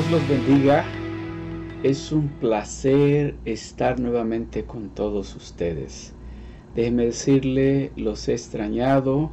Dios 0.00 0.12
los 0.12 0.28
bendiga. 0.30 0.84
Es 1.82 2.10
un 2.10 2.28
placer 2.28 3.36
estar 3.44 4.00
nuevamente 4.00 4.64
con 4.64 4.88
todos 4.88 5.36
ustedes. 5.36 6.14
Déjenme 6.74 7.04
decirle, 7.04 7.92
los 7.96 8.26
he 8.26 8.32
extrañado, 8.32 9.30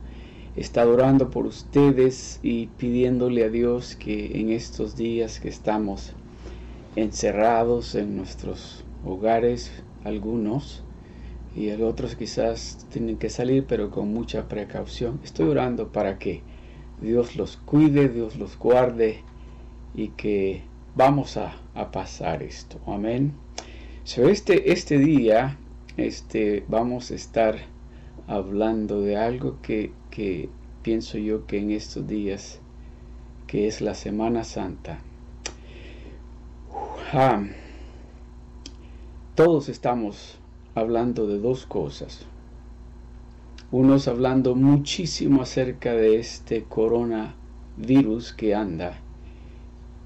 he 0.58 0.59
estado 0.59 0.91
orando 0.91 1.30
por 1.30 1.45
ustedes 1.45 2.41
y 2.44 2.67
pidiéndole 2.67 3.45
a 3.45 3.49
Dios 3.49 3.95
que 3.95 4.41
en 4.41 4.49
estos 4.49 4.98
días 4.98 5.39
que 5.39 5.48
estamos 5.48 6.11
encerrados 6.97 7.95
en 7.95 8.17
nuestros 8.17 8.84
hogares, 9.05 9.72
algunos, 10.03 10.84
y 11.55 11.70
otros 11.70 12.17
quizás 12.17 12.86
tienen 12.91 13.17
que 13.17 13.30
salir, 13.30 13.63
pero 13.70 13.89
con 13.89 14.13
mucha 14.13 14.49
precaución. 14.49 15.22
Estoy 15.23 15.47
orando 15.47 15.94
para 15.94 16.20
que 16.20 16.41
Dios 17.02 17.38
los 17.38 17.55
cuide, 17.55 18.09
Dios 18.09 18.36
los 18.36 18.59
guarde 18.59 19.23
y 19.97 20.09
que 20.09 20.61
vamos 20.95 21.35
a, 21.35 21.57
pasar 21.91 22.41
esto. 22.43 22.79
Amén. 22.88 23.33
este, 24.05 24.71
este 24.71 24.97
día 24.97 25.57
este, 25.97 26.63
vamos 26.67 27.11
a 27.11 27.16
estar 27.16 27.55
hablando 28.27 29.02
de 29.02 29.17
algo 29.17 29.59
que, 29.61 29.91
que 30.11 30.49
pienso 30.83 31.17
yo 31.17 31.45
que 31.47 31.57
en 31.57 31.72
estos 31.72 32.07
días, 32.07 32.59
que 33.47 33.67
es 33.67 33.81
la 33.81 33.95
Semana 33.95 34.44
Santa, 34.44 34.99
todos 39.33 39.69
estamos 39.69 40.38
hablando 40.75 41.27
de 41.27 41.39
dos 41.39 41.66
cosas. 41.66 42.25
Unos 43.72 44.07
hablando 44.07 44.55
muchísimo 44.55 45.41
acerca 45.41 45.94
de 45.94 46.19
este 46.19 46.63
coronavirus 46.63 48.33
que 48.33 48.53
anda 48.53 49.02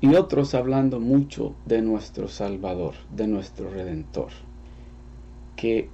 y 0.01 0.15
otros 0.15 0.55
hablando 0.55 0.99
mucho 0.99 1.53
de 1.67 1.83
nuestro 1.83 2.27
Salvador, 2.27 2.95
de 3.15 3.27
nuestro 3.27 3.69
Redentor, 3.69 4.31
que 5.55 5.89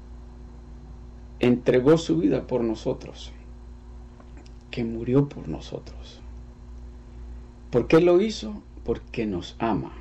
entregó 1.42 1.98
su 1.98 2.18
vida 2.18 2.48
por 2.48 2.64
nosotros, 2.64 3.34
que 4.72 4.86
murió 4.86 5.28
por 5.28 5.50
nosotros. 5.50 6.22
¿Por 7.70 7.88
qué 7.88 8.00
lo 8.00 8.22
hizo? 8.22 8.64
Porque 8.86 9.26
nos 9.26 9.58
ama, 9.60 9.92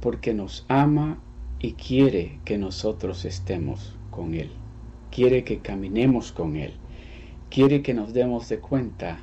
porque 0.00 0.34
nos 0.34 0.66
ama 0.68 1.18
y 1.60 1.74
quiere 1.74 2.40
que 2.44 2.58
nosotros 2.58 3.24
estemos 3.24 3.96
con 4.10 4.34
Él, 4.34 4.50
quiere 5.12 5.44
que 5.44 5.60
caminemos 5.60 6.32
con 6.32 6.56
Él, 6.56 6.72
quiere 7.48 7.80
que 7.82 7.94
nos 7.94 8.12
demos 8.12 8.48
de 8.48 8.58
cuenta 8.58 9.20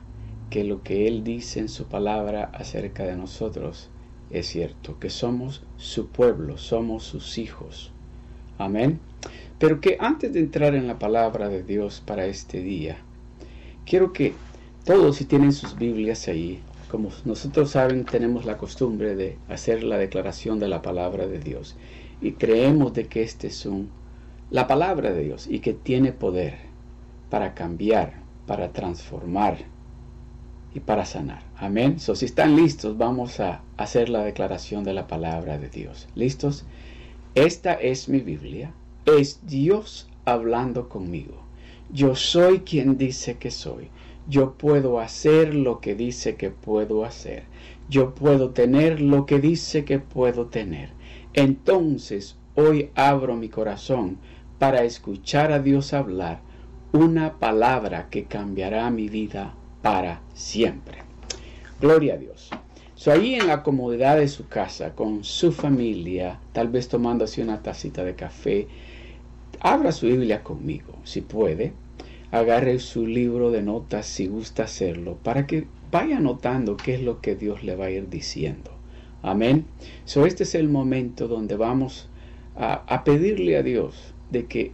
que 0.52 0.64
lo 0.64 0.84
que 0.84 1.08
Él 1.08 1.24
dice 1.24 1.60
en 1.60 1.70
su 1.70 1.86
palabra 1.86 2.52
acerca 2.54 3.06
de 3.06 3.16
nosotros 3.16 3.90
es 4.30 4.48
cierto, 4.48 5.00
que 5.00 5.10
somos 5.10 5.64
su 5.78 6.08
pueblo, 6.08 6.58
somos 6.58 7.04
sus 7.04 7.38
hijos. 7.38 7.92
Amén. 8.58 9.00
Pero 9.60 9.82
que 9.82 9.98
antes 10.00 10.32
de 10.32 10.40
entrar 10.40 10.76
en 10.76 10.88
la 10.88 11.00
palabra 11.00 11.50
de 11.50 11.64
Dios 11.64 12.02
para 12.06 12.26
este 12.26 12.62
día, 12.62 12.98
quiero 13.86 14.14
que 14.14 14.34
todos 14.86 15.18
si 15.18 15.26
tienen 15.26 15.52
sus 15.52 15.78
Biblias 15.78 16.28
ahí, 16.28 16.62
como 16.90 17.10
nosotros 17.26 17.72
saben, 17.72 18.06
tenemos 18.06 18.46
la 18.46 18.58
costumbre 18.58 19.16
de 19.16 19.38
hacer 19.50 19.84
la 19.84 19.98
declaración 19.98 20.60
de 20.60 20.68
la 20.68 20.82
palabra 20.82 21.28
de 21.28 21.40
Dios 21.40 21.76
y 22.22 22.34
creemos 22.34 22.94
de 22.94 23.08
que 23.08 23.24
este 23.24 23.48
es 23.48 23.66
un 23.66 23.90
la 24.50 24.68
palabra 24.68 25.14
de 25.14 25.24
Dios 25.24 25.48
y 25.48 25.60
que 25.60 25.74
tiene 25.74 26.12
poder 26.12 26.56
para 27.30 27.54
cambiar, 27.54 28.16
para 28.46 28.74
transformar, 28.74 29.58
y 30.74 30.80
para 30.80 31.06
sanar. 31.06 31.44
Amén. 31.58 32.00
So, 32.00 32.16
si 32.16 32.26
están 32.26 32.56
listos, 32.56 32.98
vamos 32.98 33.40
a 33.40 33.62
hacer 33.78 34.10
la 34.10 34.24
declaración 34.24 34.84
de 34.84 34.94
la 34.94 35.08
palabra 35.08 35.58
de 35.58 35.70
Dios. 35.70 36.08
¿Listos? 36.16 36.66
Esta 37.36 37.74
es 37.74 38.08
mi 38.10 38.20
Biblia. 38.20 38.74
Es 39.06 39.46
Dios 39.48 40.10
hablando 40.26 40.88
conmigo. 40.88 41.44
Yo 41.92 42.16
soy 42.16 42.60
quien 42.60 42.98
dice 42.98 43.38
que 43.38 43.52
soy. 43.52 43.90
Yo 44.28 44.54
puedo 44.54 45.00
hacer 45.00 45.54
lo 45.54 45.82
que 45.82 45.96
dice 45.96 46.36
que 46.36 46.50
puedo 46.52 47.04
hacer. 47.04 47.44
Yo 47.90 48.16
puedo 48.16 48.52
tener 48.52 49.02
lo 49.02 49.26
que 49.26 49.40
dice 49.40 49.84
que 49.84 50.00
puedo 50.00 50.46
tener. 50.46 50.90
Entonces, 51.34 52.38
hoy 52.56 52.92
abro 52.96 53.36
mi 53.36 53.50
corazón 53.50 54.18
para 54.60 54.84
escuchar 54.84 55.52
a 55.52 55.60
Dios 55.60 55.94
hablar 55.94 56.40
una 56.94 57.40
palabra 57.40 58.10
que 58.10 58.26
cambiará 58.26 58.90
mi 58.92 59.10
vida 59.10 59.56
para 59.82 60.22
siempre. 60.34 61.00
Gloria 61.80 62.14
a 62.14 62.18
Dios. 62.18 62.50
So, 62.96 63.12
ahí 63.12 63.34
en 63.34 63.48
la 63.48 63.64
comodidad 63.64 64.18
de 64.18 64.28
su 64.28 64.48
casa, 64.48 64.94
con 64.94 65.24
su 65.24 65.52
familia, 65.52 66.40
tal 66.54 66.68
vez 66.68 66.88
tomando 66.88 67.24
así 67.26 67.42
una 67.42 67.64
tacita 67.64 68.04
de 68.04 68.14
café, 68.14 68.68
abra 69.60 69.92
su 69.92 70.06
Biblia 70.06 70.44
conmigo, 70.44 70.94
si 71.04 71.22
puede. 71.22 71.74
Agarre 72.30 72.78
su 72.80 73.08
libro 73.08 73.50
de 73.50 73.64
notas 73.64 74.06
si 74.06 74.28
gusta 74.28 74.64
hacerlo, 74.64 75.18
para 75.24 75.48
que 75.48 75.66
vaya 75.90 76.20
notando 76.20 76.78
qué 76.78 76.94
es 76.94 77.02
lo 77.02 77.20
que 77.20 77.36
Dios 77.36 77.64
le 77.64 77.76
va 77.76 77.86
a 77.86 77.90
ir 77.90 78.08
diciendo. 78.08 78.72
Amén. 79.24 79.66
So, 80.06 80.28
este 80.28 80.44
es 80.44 80.54
el 80.54 80.70
momento 80.70 81.28
donde 81.28 81.58
vamos 81.58 82.08
a, 82.56 82.84
a 82.86 83.04
pedirle 83.04 83.58
a 83.58 83.64
Dios 83.64 84.14
de 84.30 84.46
que 84.46 84.74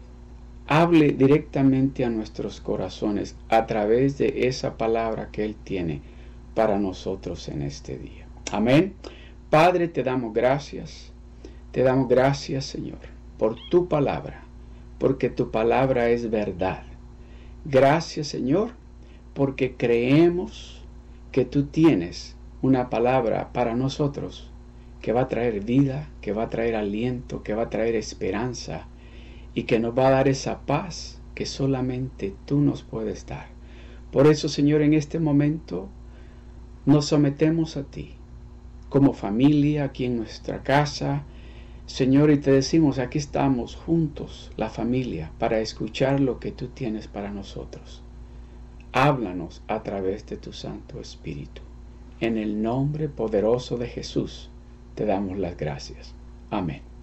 hable 0.67 1.13
directamente 1.13 2.03
a 2.03 2.09
nuestros 2.09 2.59
corazones 2.61 3.35
a 3.49 3.65
través 3.65 4.17
de 4.17 4.47
esa 4.47 4.77
palabra 4.77 5.29
que 5.31 5.45
Él 5.45 5.55
tiene 5.63 6.01
para 6.53 6.77
nosotros 6.77 7.47
en 7.47 7.61
este 7.61 7.97
día. 7.97 8.27
Amén. 8.51 8.93
Padre, 9.49 9.87
te 9.87 10.03
damos 10.03 10.33
gracias. 10.33 11.11
Te 11.71 11.83
damos 11.83 12.07
gracias, 12.07 12.65
Señor, 12.65 12.99
por 13.37 13.55
tu 13.69 13.87
palabra, 13.87 14.43
porque 14.99 15.29
tu 15.29 15.51
palabra 15.51 16.09
es 16.09 16.29
verdad. 16.29 16.83
Gracias, 17.65 18.27
Señor, 18.27 18.71
porque 19.33 19.75
creemos 19.75 20.81
que 21.31 21.45
tú 21.45 21.65
tienes 21.65 22.35
una 22.61 22.89
palabra 22.89 23.53
para 23.53 23.75
nosotros 23.75 24.49
que 25.01 25.13
va 25.13 25.21
a 25.21 25.27
traer 25.27 25.63
vida, 25.63 26.09
que 26.21 26.33
va 26.33 26.43
a 26.43 26.49
traer 26.49 26.75
aliento, 26.75 27.43
que 27.43 27.53
va 27.53 27.63
a 27.63 27.69
traer 27.69 27.95
esperanza, 27.95 28.87
y 29.57 29.63
que 29.63 29.79
nos 29.79 29.97
va 29.97 30.09
a 30.09 30.11
dar 30.11 30.27
esa 30.27 30.59
paz 30.67 31.19
que 31.33 31.47
solamente 31.47 32.35
tú 32.45 32.61
nos 32.61 32.83
puedes 32.83 33.25
dar. 33.25 33.47
Por 34.11 34.27
eso, 34.27 34.49
Señor, 34.49 34.83
en 34.83 34.93
este 34.93 35.19
momento 35.19 35.89
nos 36.85 37.07
sometemos 37.07 37.75
a 37.75 37.81
ti, 37.81 38.13
como 38.89 39.13
familia, 39.13 39.85
aquí 39.85 40.05
en 40.05 40.15
nuestra 40.15 40.61
casa, 40.61 41.23
Señor, 41.87 42.29
y 42.29 42.37
te 42.37 42.51
decimos, 42.51 42.99
aquí 42.99 43.17
estamos 43.17 43.75
juntos, 43.75 44.51
la 44.57 44.69
familia, 44.69 45.31
para 45.39 45.59
escuchar 45.59 46.19
lo 46.19 46.39
que 46.39 46.51
tú 46.51 46.67
tienes 46.67 47.07
para 47.07 47.31
nosotros. 47.31 48.03
Háblanos 48.91 49.63
a 49.67 49.81
través 49.81 50.27
de 50.27 50.37
tu 50.37 50.53
Santo 50.53 51.01
Espíritu. 51.01 51.63
En 52.19 52.37
el 52.37 52.61
nombre 52.61 53.09
poderoso 53.09 53.75
de 53.77 53.87
Jesús 53.87 54.51
te 54.93 55.07
damos 55.07 55.39
las 55.39 55.57
gracias. 55.57 56.13
Amén. 56.51 56.96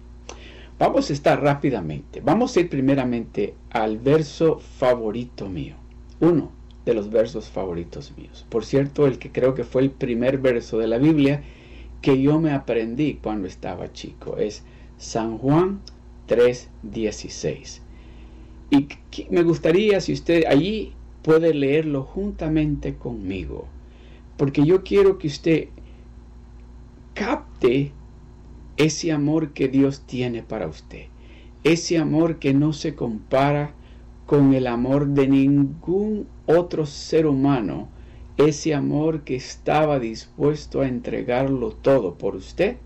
Vamos 0.77 1.09
a 1.09 1.13
estar 1.13 1.41
rápidamente. 1.41 2.19
Vamos 2.19 2.55
a 2.55 2.59
ir 2.59 2.69
primeramente 2.69 3.53
al 3.69 3.97
verso 3.97 4.59
favorito 4.59 5.47
mío. 5.47 5.75
Uno 6.19 6.51
de 6.85 6.93
los 6.93 7.09
versos 7.09 7.49
favoritos 7.49 8.13
míos. 8.17 8.45
Por 8.49 8.65
cierto, 8.65 9.07
el 9.07 9.17
que 9.17 9.31
creo 9.31 9.55
que 9.55 9.63
fue 9.63 9.81
el 9.83 9.91
primer 9.91 10.37
verso 10.37 10.77
de 10.77 10.87
la 10.87 10.97
Biblia 10.97 11.43
que 12.01 12.21
yo 12.21 12.39
me 12.39 12.51
aprendí 12.51 13.15
cuando 13.15 13.47
estaba 13.47 13.93
chico. 13.93 14.37
Es 14.37 14.63
San 14.97 15.37
Juan 15.37 15.81
3:16. 16.27 17.81
Y 18.69 18.87
me 19.29 19.43
gustaría 19.43 20.01
si 20.01 20.11
usted 20.11 20.43
allí 20.45 20.93
puede 21.21 21.53
leerlo 21.53 22.03
juntamente 22.03 22.95
conmigo. 22.95 23.67
Porque 24.37 24.65
yo 24.65 24.83
quiero 24.83 25.17
que 25.17 25.27
usted 25.27 25.67
capte 27.13 27.93
ese 28.77 29.11
amor 29.11 29.53
que 29.53 29.67
Dios 29.67 30.01
tiene 30.05 30.43
para 30.43 30.67
usted, 30.67 31.05
ese 31.63 31.97
amor 31.97 32.39
que 32.39 32.53
no 32.53 32.73
se 32.73 32.95
compara 32.95 33.73
con 34.25 34.53
el 34.53 34.67
amor 34.67 35.07
de 35.07 35.27
ningún 35.27 36.27
otro 36.45 36.85
ser 36.85 37.25
humano, 37.25 37.87
ese 38.37 38.73
amor 38.73 39.21
que 39.21 39.35
estaba 39.35 39.99
dispuesto 39.99 40.81
a 40.81 40.87
entregarlo 40.87 41.71
todo 41.71 42.15
por 42.15 42.35
usted 42.35 42.77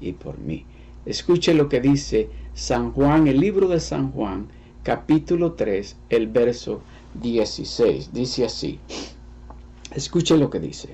y 0.00 0.12
por 0.12 0.38
mí. 0.38 0.66
Escuche 1.06 1.54
lo 1.54 1.68
que 1.68 1.80
dice 1.80 2.28
San 2.54 2.92
Juan, 2.92 3.26
el 3.26 3.40
libro 3.40 3.68
de 3.68 3.80
San 3.80 4.12
Juan, 4.12 4.48
capítulo 4.82 5.52
3, 5.52 5.96
el 6.10 6.26
verso 6.28 6.82
16. 7.14 8.12
Dice 8.12 8.44
así. 8.44 8.78
Escuche 9.94 10.36
lo 10.36 10.50
que 10.50 10.60
dice. 10.60 10.90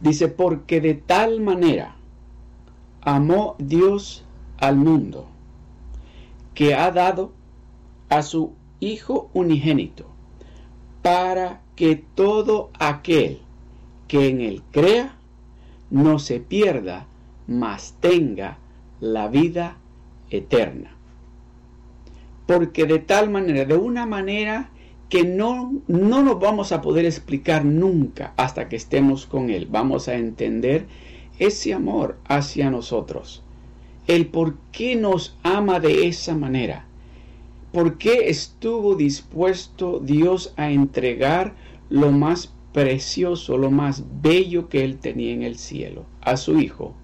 Dice, 0.00 0.28
porque 0.28 0.80
de 0.80 0.94
tal 0.94 1.40
manera 1.40 1.96
amó 3.02 3.56
Dios 3.58 4.24
al 4.58 4.76
mundo, 4.76 5.26
que 6.54 6.74
ha 6.74 6.90
dado 6.90 7.32
a 8.08 8.22
su 8.22 8.52
Hijo 8.80 9.30
unigénito, 9.34 10.06
para 11.02 11.60
que 11.76 12.02
todo 12.14 12.70
aquel 12.78 13.40
que 14.08 14.28
en 14.28 14.40
él 14.40 14.62
crea 14.70 15.16
no 15.90 16.18
se 16.18 16.40
pierda, 16.40 17.06
mas 17.46 17.94
tenga 18.00 18.58
la 19.00 19.28
vida 19.28 19.76
eterna. 20.30 20.96
Porque 22.46 22.86
de 22.86 23.00
tal 23.00 23.28
manera, 23.30 23.64
de 23.64 23.76
una 23.76 24.06
manera 24.06 24.70
que 25.10 25.24
no, 25.24 25.74
no 25.88 26.22
nos 26.22 26.40
vamos 26.40 26.72
a 26.72 26.80
poder 26.80 27.04
explicar 27.04 27.64
nunca 27.64 28.32
hasta 28.36 28.68
que 28.68 28.76
estemos 28.76 29.26
con 29.26 29.50
Él, 29.50 29.66
vamos 29.70 30.08
a 30.08 30.14
entender 30.14 30.86
ese 31.40 31.72
amor 31.72 32.18
hacia 32.28 32.70
nosotros, 32.70 33.42
el 34.06 34.26
por 34.26 34.56
qué 34.72 34.94
nos 34.94 35.38
ama 35.42 35.80
de 35.80 36.06
esa 36.06 36.36
manera, 36.36 36.84
por 37.72 37.96
qué 37.96 38.28
estuvo 38.28 38.94
dispuesto 38.94 40.00
Dios 40.00 40.52
a 40.56 40.70
entregar 40.70 41.54
lo 41.88 42.12
más 42.12 42.52
precioso, 42.72 43.56
lo 43.56 43.70
más 43.70 44.04
bello 44.20 44.68
que 44.68 44.84
Él 44.84 44.98
tenía 44.98 45.32
en 45.32 45.42
el 45.42 45.56
cielo, 45.56 46.04
a 46.20 46.36
su 46.36 46.60
Hijo, 46.60 46.94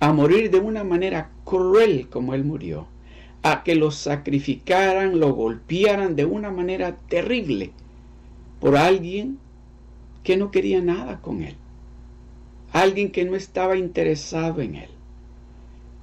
a 0.00 0.12
morir 0.12 0.50
de 0.50 0.58
una 0.58 0.82
manera 0.82 1.30
cruel 1.44 2.08
como 2.08 2.34
Él 2.34 2.44
murió, 2.44 2.88
a 3.44 3.62
que 3.62 3.76
lo 3.76 3.92
sacrificaran, 3.92 5.20
lo 5.20 5.32
golpearan 5.32 6.16
de 6.16 6.24
una 6.24 6.50
manera 6.50 6.96
terrible 7.08 7.70
por 8.60 8.76
alguien 8.76 9.38
que 10.24 10.36
no 10.36 10.50
quería 10.50 10.82
nada 10.82 11.20
con 11.22 11.42
Él 11.42 11.56
alguien 12.82 13.10
que 13.10 13.24
no 13.24 13.36
estaba 13.36 13.76
interesado 13.76 14.60
en 14.60 14.74
él. 14.76 14.90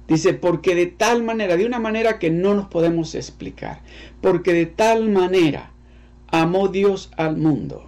Dice, 0.08 0.34
porque 0.34 0.74
de 0.74 0.86
tal 0.86 1.22
manera, 1.22 1.56
de 1.56 1.64
una 1.64 1.78
manera 1.78 2.18
que 2.18 2.30
no 2.30 2.54
nos 2.54 2.66
podemos 2.66 3.14
explicar, 3.14 3.80
porque 4.20 4.52
de 4.52 4.66
tal 4.66 5.08
manera 5.08 5.70
amó 6.28 6.68
Dios 6.68 7.10
al 7.16 7.36
mundo, 7.36 7.86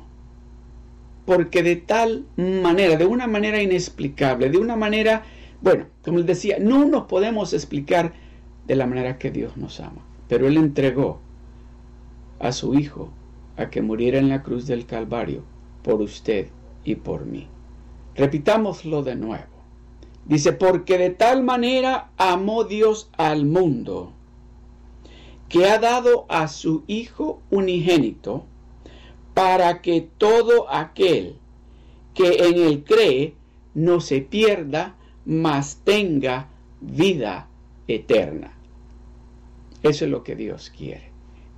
porque 1.26 1.62
de 1.62 1.76
tal 1.76 2.24
manera, 2.36 2.96
de 2.96 3.04
una 3.04 3.26
manera 3.26 3.60
inexplicable, 3.60 4.48
de 4.48 4.58
una 4.58 4.76
manera, 4.76 5.24
bueno, 5.60 5.86
como 6.02 6.18
les 6.18 6.26
decía, 6.26 6.58
no 6.58 6.86
nos 6.86 7.04
podemos 7.04 7.52
explicar 7.52 8.14
de 8.66 8.76
la 8.76 8.86
manera 8.86 9.18
que 9.18 9.30
Dios 9.30 9.56
nos 9.56 9.80
ama, 9.80 10.02
pero 10.28 10.46
Él 10.46 10.56
entregó 10.56 11.20
a 12.38 12.52
su 12.52 12.74
Hijo 12.74 13.10
a 13.56 13.68
que 13.68 13.82
muriera 13.82 14.18
en 14.18 14.28
la 14.28 14.42
cruz 14.42 14.66
del 14.66 14.86
Calvario 14.86 15.42
por 15.82 16.00
usted 16.00 16.48
y 16.84 16.94
por 16.94 17.26
mí. 17.26 17.48
Repitámoslo 18.16 19.02
de 19.02 19.16
nuevo. 19.16 19.56
Dice, 20.24 20.52
porque 20.52 20.98
de 20.98 21.10
tal 21.10 21.44
manera 21.44 22.10
amó 22.16 22.64
Dios 22.64 23.10
al 23.16 23.46
mundo, 23.46 24.12
que 25.48 25.66
ha 25.66 25.78
dado 25.78 26.26
a 26.28 26.48
su 26.48 26.82
Hijo 26.86 27.40
unigénito, 27.50 28.44
para 29.34 29.82
que 29.82 30.00
todo 30.00 30.70
aquel 30.72 31.36
que 32.14 32.48
en 32.48 32.58
él 32.58 32.84
cree 32.84 33.34
no 33.74 34.00
se 34.00 34.22
pierda, 34.22 34.96
mas 35.26 35.82
tenga 35.84 36.48
vida 36.80 37.48
eterna. 37.86 38.56
Eso 39.82 40.06
es 40.06 40.10
lo 40.10 40.24
que 40.24 40.34
Dios 40.34 40.72
quiere, 40.76 41.10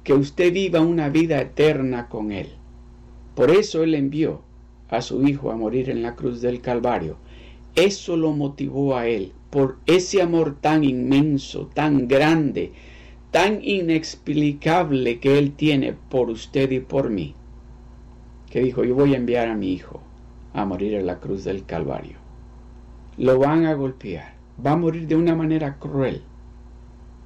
que 0.04 0.12
usted 0.12 0.52
viva 0.52 0.80
una 0.80 1.08
vida 1.08 1.40
eterna 1.40 2.08
con 2.08 2.32
Él. 2.32 2.48
Por 3.34 3.50
eso 3.50 3.84
Él 3.84 3.94
envió 3.94 4.42
a 4.88 5.02
su 5.02 5.22
Hijo 5.26 5.50
a 5.50 5.56
morir 5.56 5.90
en 5.90 6.02
la 6.02 6.14
cruz 6.14 6.40
del 6.40 6.60
Calvario, 6.60 7.16
eso 7.74 8.16
lo 8.16 8.32
motivó 8.32 8.96
a 8.96 9.06
él 9.06 9.32
por 9.50 9.78
ese 9.86 10.20
amor 10.20 10.56
tan 10.60 10.84
inmenso, 10.84 11.70
tan 11.74 12.08
grande, 12.08 12.72
tan 13.30 13.62
inexplicable 13.62 15.20
que 15.20 15.38
él 15.38 15.52
tiene 15.52 15.94
por 16.10 16.30
usted 16.30 16.70
y 16.70 16.80
por 16.80 17.10
mí, 17.10 17.34
que 18.50 18.60
dijo, 18.60 18.84
yo 18.84 18.94
voy 18.94 19.14
a 19.14 19.18
enviar 19.18 19.48
a 19.48 19.54
mi 19.54 19.72
Hijo 19.72 20.00
a 20.52 20.64
morir 20.64 20.94
en 20.94 21.06
la 21.06 21.20
cruz 21.20 21.44
del 21.44 21.64
Calvario. 21.64 22.16
Lo 23.16 23.38
van 23.38 23.66
a 23.66 23.74
golpear, 23.74 24.34
va 24.64 24.72
a 24.72 24.76
morir 24.76 25.06
de 25.06 25.16
una 25.16 25.34
manera 25.34 25.78
cruel, 25.78 26.22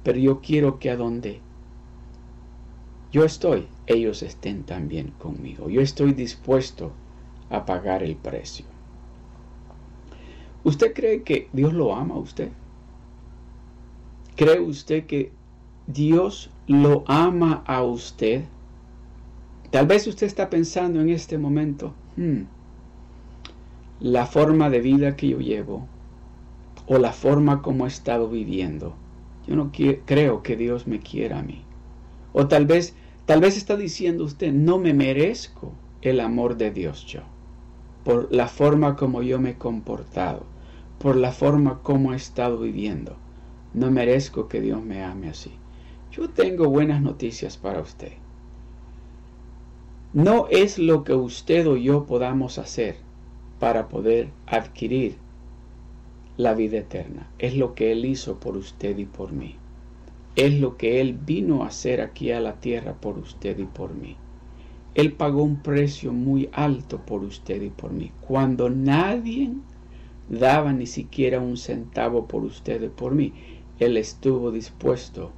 pero 0.03 0.19
yo 0.19 0.41
quiero 0.41 0.79
que 0.79 0.89
a 0.89 0.97
donde 0.97 1.39
yo 3.13 3.23
estoy, 3.23 3.67
ellos 3.85 4.23
estén 4.23 4.63
también 4.63 5.13
conmigo. 5.19 5.69
Yo 5.69 5.81
estoy 5.81 6.13
dispuesto 6.13 6.93
a 7.53 7.65
pagar 7.65 8.01
el 8.03 8.15
precio. 8.15 8.65
¿Usted 10.63 10.93
cree 10.93 11.21
que 11.21 11.49
Dios 11.53 11.71
lo 11.71 11.95
ama 11.95 12.15
a 12.15 12.17
usted? 12.19 12.49
¿Cree 14.35 14.59
usted 14.59 15.05
que 15.05 15.31
Dios 15.85 16.49
lo 16.67 17.03
ama 17.07 17.63
a 17.67 17.83
usted? 17.83 18.45
Tal 19.69 19.85
vez 19.85 20.07
usted 20.07 20.25
está 20.25 20.49
pensando 20.49 20.99
en 20.99 21.09
este 21.09 21.37
momento, 21.37 21.93
hmm, 22.17 22.41
la 23.99 24.25
forma 24.25 24.69
de 24.71 24.79
vida 24.79 25.15
que 25.15 25.29
yo 25.29 25.39
llevo 25.39 25.87
o 26.87 26.97
la 26.97 27.13
forma 27.13 27.61
como 27.61 27.85
he 27.85 27.87
estado 27.87 28.29
viviendo. 28.29 28.95
Yo 29.45 29.55
no 29.55 29.71
creo 30.05 30.41
que 30.41 30.57
Dios 30.57 30.87
me 30.87 30.99
quiera 30.99 31.39
a 31.39 31.43
mí. 31.43 31.61
O 32.33 32.47
tal 32.47 32.65
vez, 32.65 32.95
tal 33.25 33.41
vez 33.41 33.57
está 33.57 33.77
diciendo 33.77 34.23
usted, 34.23 34.51
no 34.51 34.79
me 34.79 34.93
merezco 34.93 35.71
el 36.01 36.19
amor 36.19 36.57
de 36.57 36.71
Dios 36.71 37.05
yo 37.05 37.21
por 38.03 38.33
la 38.33 38.47
forma 38.47 38.95
como 38.95 39.21
yo 39.21 39.39
me 39.39 39.51
he 39.51 39.57
comportado, 39.57 40.43
por 40.99 41.15
la 41.15 41.31
forma 41.31 41.79
como 41.81 42.13
he 42.13 42.15
estado 42.15 42.59
viviendo. 42.59 43.15
No 43.73 43.89
merezco 43.91 44.47
que 44.47 44.61
Dios 44.61 44.83
me 44.83 45.03
ame 45.03 45.29
así. 45.29 45.51
Yo 46.11 46.29
tengo 46.29 46.69
buenas 46.69 47.01
noticias 47.01 47.57
para 47.57 47.81
usted. 47.81 48.11
No 50.13 50.47
es 50.49 50.77
lo 50.77 51.03
que 51.03 51.15
usted 51.15 51.67
o 51.67 51.75
yo 51.75 52.05
podamos 52.05 52.59
hacer 52.59 52.97
para 53.59 53.87
poder 53.87 54.29
adquirir 54.45 55.17
la 56.37 56.53
vida 56.53 56.79
eterna. 56.79 57.31
Es 57.39 57.55
lo 57.55 57.73
que 57.73 57.91
Él 57.91 58.05
hizo 58.05 58.39
por 58.39 58.57
usted 58.57 58.97
y 58.97 59.05
por 59.05 59.31
mí. 59.31 59.55
Es 60.35 60.53
lo 60.59 60.77
que 60.77 61.01
Él 61.01 61.13
vino 61.13 61.63
a 61.63 61.67
hacer 61.67 62.01
aquí 62.01 62.31
a 62.31 62.39
la 62.39 62.59
tierra 62.59 62.93
por 62.93 63.17
usted 63.17 63.57
y 63.57 63.65
por 63.65 63.93
mí. 63.93 64.17
Él 64.95 65.13
pagó 65.13 65.43
un 65.43 65.57
precio 65.57 66.13
muy 66.13 66.49
alto 66.51 66.99
por 67.05 67.23
usted 67.23 67.61
y 67.61 67.69
por 67.69 67.91
mí, 67.91 68.11
cuando 68.21 68.69
nadie 68.69 69.51
daba 70.29 70.73
ni 70.73 70.85
siquiera 70.85 71.39
un 71.39 71.57
centavo 71.57 72.27
por 72.27 72.43
usted 72.43 72.81
y 72.81 72.89
por 72.89 73.13
mí. 73.13 73.33
Él 73.79 73.97
estuvo 73.97 74.51
dispuesto 74.51 75.31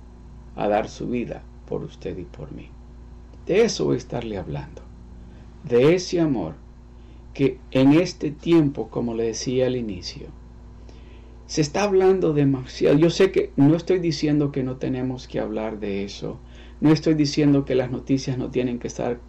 a 0.55 0.67
dar 0.67 0.89
su 0.89 1.07
vida 1.07 1.43
por 1.67 1.83
usted 1.83 2.17
y 2.17 2.23
por 2.23 2.51
mí. 2.51 2.69
De 3.45 3.63
eso 3.63 3.85
voy 3.85 3.95
a 3.95 3.97
estarle 3.97 4.37
hablando, 4.37 4.81
de 5.63 5.95
ese 5.95 6.19
amor 6.19 6.55
que 7.33 7.59
en 7.71 7.93
este 7.93 8.31
tiempo, 8.31 8.89
como 8.89 9.13
le 9.13 9.25
decía 9.25 9.67
al 9.67 9.75
inicio, 9.75 10.27
se 11.45 11.61
está 11.61 11.83
hablando 11.83 12.33
demasiado. 12.33 12.97
Yo 12.97 13.09
sé 13.09 13.31
que 13.31 13.51
no 13.55 13.75
estoy 13.75 13.99
diciendo 13.99 14.51
que 14.51 14.63
no 14.63 14.77
tenemos 14.77 15.27
que 15.27 15.39
hablar 15.39 15.79
de 15.79 16.03
eso, 16.03 16.39
no 16.81 16.91
estoy 16.91 17.13
diciendo 17.13 17.65
que 17.65 17.75
las 17.75 17.91
noticias 17.91 18.37
no 18.37 18.49
tienen 18.49 18.79
que 18.79 18.87
estar 18.87 19.19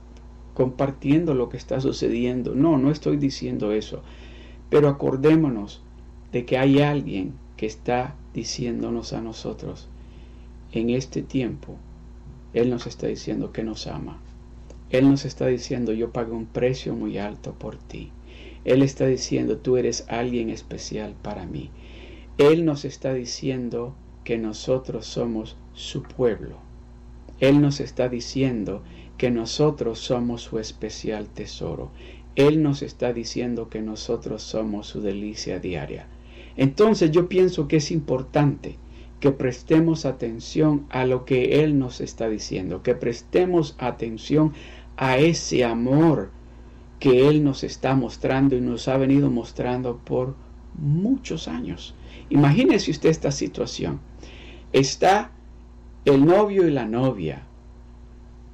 compartiendo 0.57 1.35
lo 1.35 1.51
que 1.51 1.59
está 1.59 1.83
sucediendo. 1.83 2.55
No, 2.55 2.79
no 2.79 2.91
estoy 2.91 3.19
diciendo 3.19 3.73
eso. 3.73 4.03
Pero 4.71 4.89
acordémonos 4.89 5.83
de 6.33 6.47
que 6.47 6.57
hay 6.57 6.81
alguien 6.81 7.35
que 7.59 7.67
está 7.67 8.15
diciéndonos 8.33 9.13
a 9.13 9.21
nosotros, 9.21 9.87
en 10.73 10.89
este 10.89 11.21
tiempo, 11.21 11.77
Él 12.55 12.71
nos 12.71 12.87
está 12.87 13.07
diciendo 13.07 13.53
que 13.53 13.65
nos 13.65 13.87
ama. 13.87 14.19
Él 14.89 15.11
nos 15.11 15.27
está 15.27 15.47
diciendo, 15.47 15.93
yo 15.93 16.11
pago 16.11 16.35
un 16.35 16.47
precio 16.47 16.95
muy 16.95 17.19
alto 17.19 17.53
por 17.53 17.77
ti. 17.77 18.11
Él 18.65 18.83
está 18.83 19.07
diciendo, 19.07 19.59
tú 19.59 19.77
eres 19.77 20.07
alguien 20.09 20.49
especial 20.49 21.15
para 21.21 21.45
mí. 21.45 21.71
Él 22.39 22.65
nos 22.65 22.87
está 22.87 23.13
diciendo 23.13 23.95
que 24.25 24.39
nosotros 24.39 25.05
somos 25.05 25.57
su 25.75 26.03
pueblo. 26.03 26.57
Él 27.41 27.61
nos 27.61 27.81
está 27.81 28.09
diciendo 28.09 28.83
que 29.17 29.31
nosotros 29.31 29.99
somos 29.99 30.43
su 30.43 30.59
especial 30.59 31.27
tesoro. 31.27 31.91
Él 32.35 32.63
nos 32.63 32.83
está 32.83 33.13
diciendo 33.13 33.69
que 33.71 33.81
nosotros 33.81 34.43
somos 34.43 34.87
su 34.89 35.01
delicia 35.01 35.59
diaria. 35.59 36.07
Entonces 36.57 37.11
yo 37.11 37.29
pienso 37.29 37.67
que 37.69 37.77
es 37.77 37.91
importante 37.91 38.77
que 39.21 39.31
prestemos 39.31 40.05
atención 40.05 40.87
a 40.91 41.07
lo 41.07 41.25
que 41.25 41.63
Él 41.63 41.79
nos 41.79 42.01
está 42.01 42.29
diciendo, 42.29 42.83
que 42.83 42.95
prestemos 42.95 43.75
atención 43.79 44.53
a 44.97 45.19
ese 45.19 45.65
amor 45.65 46.31
que 47.01 47.29
Él 47.29 47.43
nos 47.43 47.65
está 47.65 47.95
mostrando 47.95 48.57
y 48.57 48.61
nos 48.61 48.89
ha 48.89 48.97
venido 48.97 49.31
mostrando 49.31 49.99
por 49.99 50.35
muchos 50.75 51.49
años. 51.49 51.95
Imagínese 52.29 52.91
usted 52.91 53.09
esta 53.11 53.31
situación. 53.31 54.01
Está 54.73 55.33
el 56.05 56.25
novio 56.25 56.67
y 56.67 56.71
la 56.71 56.87
novia 56.87 57.47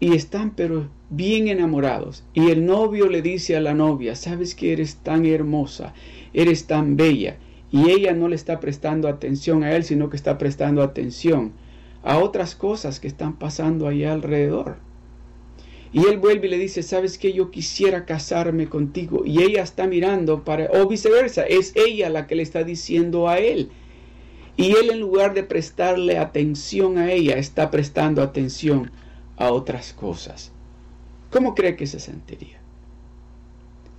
y 0.02 0.16
están 0.16 0.50
pero 0.56 0.88
bien 1.10 1.46
enamorados. 1.46 2.24
Y 2.34 2.50
el 2.50 2.66
novio 2.66 3.08
le 3.08 3.22
dice 3.22 3.54
a 3.54 3.60
la 3.60 3.72
novia, 3.72 4.16
sabes 4.16 4.56
que 4.56 4.72
eres 4.72 4.96
tan 4.96 5.24
hermosa, 5.26 5.94
eres 6.34 6.66
tan 6.66 6.96
bella. 6.96 7.36
Y 7.70 7.88
ella 7.88 8.12
no 8.12 8.26
le 8.26 8.34
está 8.34 8.58
prestando 8.58 9.06
atención 9.06 9.62
a 9.62 9.76
él, 9.76 9.84
sino 9.84 10.10
que 10.10 10.16
está 10.16 10.38
prestando 10.38 10.82
atención 10.82 11.52
a 12.02 12.18
otras 12.18 12.56
cosas 12.56 12.98
que 12.98 13.06
están 13.06 13.38
pasando 13.38 13.86
ahí 13.86 14.02
alrededor. 14.02 14.78
Y 15.92 16.04
él 16.06 16.18
vuelve 16.18 16.48
y 16.48 16.50
le 16.50 16.58
dice, 16.58 16.82
¿sabes 16.82 17.16
qué? 17.16 17.32
Yo 17.32 17.52
quisiera 17.52 18.04
casarme 18.04 18.66
contigo. 18.66 19.22
Y 19.24 19.40
ella 19.40 19.62
está 19.62 19.86
mirando 19.86 20.42
para, 20.42 20.68
o 20.72 20.88
viceversa, 20.88 21.44
es 21.44 21.74
ella 21.76 22.10
la 22.10 22.26
que 22.26 22.34
le 22.34 22.42
está 22.42 22.64
diciendo 22.64 23.28
a 23.28 23.38
él. 23.38 23.70
Y 24.56 24.72
él 24.72 24.90
en 24.90 24.98
lugar 24.98 25.32
de 25.32 25.44
prestarle 25.44 26.18
atención 26.18 26.98
a 26.98 27.12
ella, 27.12 27.36
está 27.36 27.70
prestando 27.70 28.20
atención 28.20 28.90
a 29.42 29.50
otras 29.50 29.92
cosas. 29.92 30.52
¿Cómo 31.32 31.56
cree 31.56 31.74
que 31.74 31.88
se 31.88 31.98
sentiría? 31.98 32.60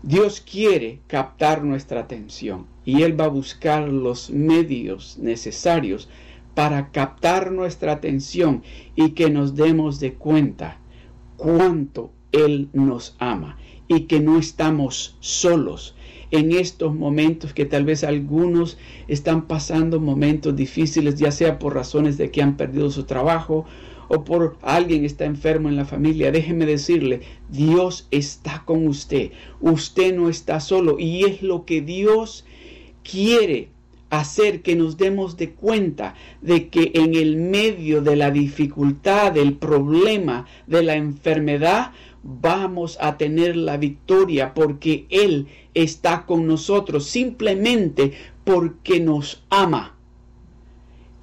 Dios 0.02 0.40
quiere 0.40 1.02
captar 1.08 1.66
nuestra 1.66 2.00
atención 2.00 2.66
y 2.86 3.02
Él 3.02 3.20
va 3.20 3.26
a 3.26 3.40
buscar 3.40 3.90
los 3.90 4.30
medios 4.30 5.18
necesarios 5.20 6.08
para 6.56 6.92
captar 6.92 7.52
nuestra 7.52 7.92
atención 7.92 8.64
y 8.96 9.10
que 9.10 9.30
nos 9.30 9.54
demos 9.56 10.00
de 10.00 10.14
cuenta 10.14 10.78
cuánto 11.36 12.14
Él 12.32 12.70
nos 12.72 13.18
ama 13.20 13.58
y 13.90 14.02
que 14.02 14.22
no 14.22 14.40
estamos 14.40 15.18
solos 15.20 15.94
en 16.32 16.54
estos 16.54 16.96
momentos 16.96 17.54
que 17.54 17.66
tal 17.66 17.84
vez 17.84 18.06
algunos 18.06 18.78
están 19.10 19.46
pasando 19.48 20.00
momentos 20.00 20.56
difíciles, 20.56 21.16
ya 21.16 21.32
sea 21.32 21.60
por 21.60 21.76
razones 21.76 22.18
de 22.18 22.32
que 22.32 22.42
han 22.42 22.56
perdido 22.56 22.90
su 22.92 23.04
trabajo 23.04 23.66
o 24.14 24.24
por 24.24 24.58
alguien 24.62 25.06
está 25.06 25.26
enfermo 25.26 25.70
en 25.70 25.76
la 25.76 25.86
familia, 25.86 26.32
déjeme 26.32 26.66
decirle, 26.68 27.22
Dios 27.50 28.08
está 28.12 28.64
con 28.64 28.86
usted. 28.88 29.32
Usted 29.60 30.16
no 30.16 30.30
está 30.30 30.60
solo 30.60 31.00
y 31.00 31.24
es 31.24 31.42
lo 31.42 31.66
que 31.66 31.82
Dios 31.82 32.46
quiere 33.04 33.70
hacer 34.12 34.62
que 34.62 34.76
nos 34.76 34.98
demos 34.98 35.38
de 35.38 35.52
cuenta 35.52 36.14
de 36.42 36.68
que 36.68 36.92
en 36.94 37.16
el 37.16 37.38
medio 37.38 38.02
de 38.02 38.16
la 38.16 38.30
dificultad, 38.30 39.32
del 39.32 39.54
problema, 39.54 40.46
de 40.68 40.84
la 40.84 40.96
enfermedad, 40.96 41.92
vamos 42.22 42.98
a 43.02 43.18
tener 43.18 43.56
la 43.56 43.78
victoria 43.78 44.54
porque 44.54 45.08
Él 45.10 45.48
está 45.74 46.28
con 46.28 46.46
nosotros 46.46 47.08
simplemente 47.08 48.14
porque 48.44 49.00
nos 49.00 49.44
ama. 49.50 49.93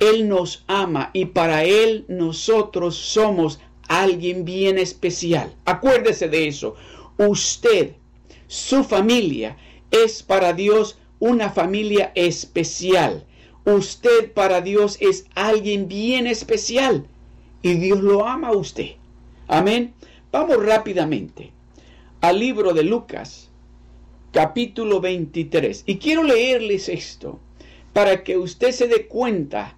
Él 0.01 0.29
nos 0.29 0.65
ama 0.67 1.11
y 1.13 1.27
para 1.27 1.65
Él 1.65 2.07
nosotros 2.09 2.97
somos 2.97 3.61
alguien 3.87 4.45
bien 4.45 4.79
especial. 4.79 5.55
Acuérdese 5.67 6.29
de 6.29 6.49
eso. 6.49 6.75
Usted, 7.19 7.93
su 8.47 8.83
familia, 8.83 9.57
es 9.91 10.23
para 10.23 10.53
Dios 10.55 10.99
una 11.19 11.51
familia 11.51 12.13
especial. 12.15 13.27
Usted 13.67 14.33
para 14.33 14.63
Dios 14.63 14.97
es 15.01 15.27
alguien 15.35 15.87
bien 15.87 16.27
especial 16.27 17.07
y 17.63 17.75
Dios 17.75 18.01
lo 18.01 18.27
ama 18.27 18.49
a 18.49 18.57
usted. 18.57 18.93
Amén. 19.49 19.93
Vamos 20.33 20.65
rápidamente 20.65 21.53
al 22.23 22.39
libro 22.39 22.73
de 22.73 22.85
Lucas, 22.85 23.51
capítulo 24.33 25.01
23. 25.01 25.83
Y 25.87 25.99
quiero 25.99 26.23
leerles 26.23 26.89
esto 26.89 27.39
para 27.93 28.25
que 28.25 28.39
usted 28.39 28.71
se 28.71 28.89
dé 28.89 29.07
cuenta 29.07 29.77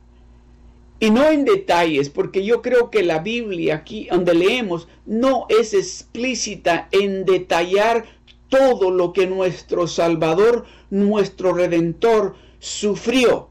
y 1.02 1.10
no 1.10 1.28
en 1.28 1.44
detalles, 1.44 2.10
porque 2.10 2.44
yo 2.44 2.62
creo 2.62 2.88
que 2.88 3.02
la 3.02 3.18
Biblia 3.18 3.74
aquí 3.74 4.06
donde 4.08 4.34
leemos 4.34 4.86
no 5.04 5.46
es 5.48 5.74
explícita 5.74 6.86
en 6.92 7.24
detallar 7.24 8.04
todo 8.48 8.92
lo 8.92 9.12
que 9.12 9.26
nuestro 9.26 9.88
Salvador, 9.88 10.64
nuestro 10.90 11.54
Redentor, 11.54 12.36
sufrió. 12.60 13.48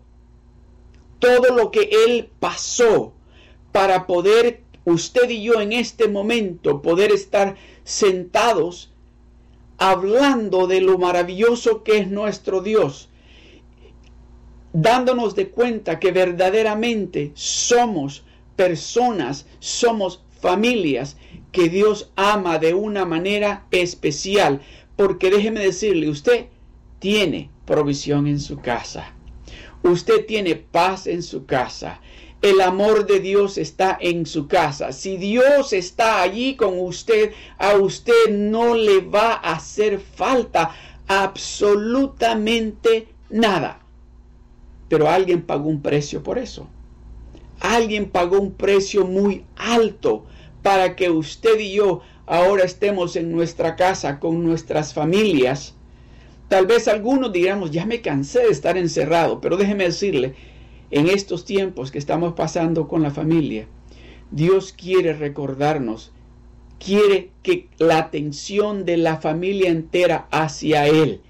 Todo 1.20 1.54
lo 1.54 1.72
que 1.72 1.90
Él 2.06 2.30
pasó 2.40 3.12
para 3.74 4.08
poder 4.08 4.64
usted 4.86 5.30
y 5.30 5.44
yo 5.44 5.60
en 5.60 5.74
este 5.74 6.08
momento 6.08 6.82
poder 6.82 7.12
estar 7.12 7.58
sentados 7.84 8.94
hablando 9.78 10.68
de 10.68 10.80
lo 10.80 10.98
maravilloso 10.98 11.84
que 11.84 11.98
es 11.98 12.10
nuestro 12.10 12.62
Dios 12.62 13.10
dándonos 14.74 15.36
de 15.36 15.50
cuenta 15.50 16.00
que 16.00 16.12
verdaderamente 16.12 17.32
somos 17.34 18.24
personas, 18.56 19.46
somos 19.60 20.24
familias 20.40 21.18
que 21.52 21.70
Dios 21.70 22.12
ama 22.16 22.60
de 22.60 22.74
una 22.74 23.06
manera 23.06 23.66
especial. 23.72 24.62
Porque 24.96 25.30
déjeme 25.30 25.62
decirle, 25.62 26.10
usted 26.10 26.46
tiene 27.00 27.50
provisión 27.66 28.28
en 28.28 28.40
su 28.40 28.60
casa. 28.60 29.14
Usted 29.84 30.26
tiene 30.26 30.56
paz 30.56 31.08
en 31.08 31.24
su 31.24 31.46
casa. 31.46 32.00
El 32.42 32.62
amor 32.62 33.06
de 33.06 33.20
Dios 33.20 33.58
está 33.58 33.98
en 34.00 34.26
su 34.26 34.48
casa. 34.48 34.92
Si 34.92 35.18
Dios 35.18 35.74
está 35.74 36.22
allí 36.22 36.56
con 36.56 36.80
usted, 36.80 37.34
a 37.58 37.76
usted 37.76 38.30
no 38.30 38.76
le 38.76 39.02
va 39.02 39.34
a 39.34 39.54
hacer 39.54 40.00
falta 40.00 40.72
absolutamente 41.08 43.08
nada. 43.30 43.82
Pero 44.92 45.08
alguien 45.08 45.44
pagó 45.44 45.70
un 45.70 45.82
precio 45.82 46.22
por 46.22 46.38
eso. 46.38 46.68
Alguien 47.62 48.10
pagó 48.10 48.42
un 48.42 48.52
precio 48.52 49.06
muy 49.06 49.46
alto 49.56 50.26
para 50.62 50.98
que 50.98 51.10
usted 51.10 51.58
y 51.60 51.72
yo 51.72 52.02
ahora 52.26 52.66
estemos 52.66 53.16
en 53.16 53.32
nuestra 53.32 53.78
casa 53.78 54.20
con 54.20 54.44
nuestras 54.44 54.94
familias. 54.94 55.76
Tal 56.50 56.66
vez 56.66 56.90
algunos 56.90 57.32
digamos, 57.32 57.72
ya 57.72 57.86
me 57.86 58.02
cansé 58.02 58.40
de 58.40 58.50
estar 58.50 58.78
encerrado, 58.78 59.40
pero 59.40 59.56
déjeme 59.56 59.86
decirle, 59.86 60.36
en 60.90 61.08
estos 61.08 61.46
tiempos 61.46 61.90
que 61.90 61.98
estamos 61.98 62.34
pasando 62.34 62.90
con 62.90 63.02
la 63.02 63.12
familia, 63.12 63.68
Dios 64.30 64.74
quiere 64.74 65.14
recordarnos, 65.14 66.12
quiere 66.86 67.30
que 67.44 67.70
la 67.78 67.98
atención 67.98 68.84
de 68.84 68.98
la 68.98 69.16
familia 69.22 69.70
entera 69.70 70.28
hacia 70.32 70.86
Él, 70.86 71.22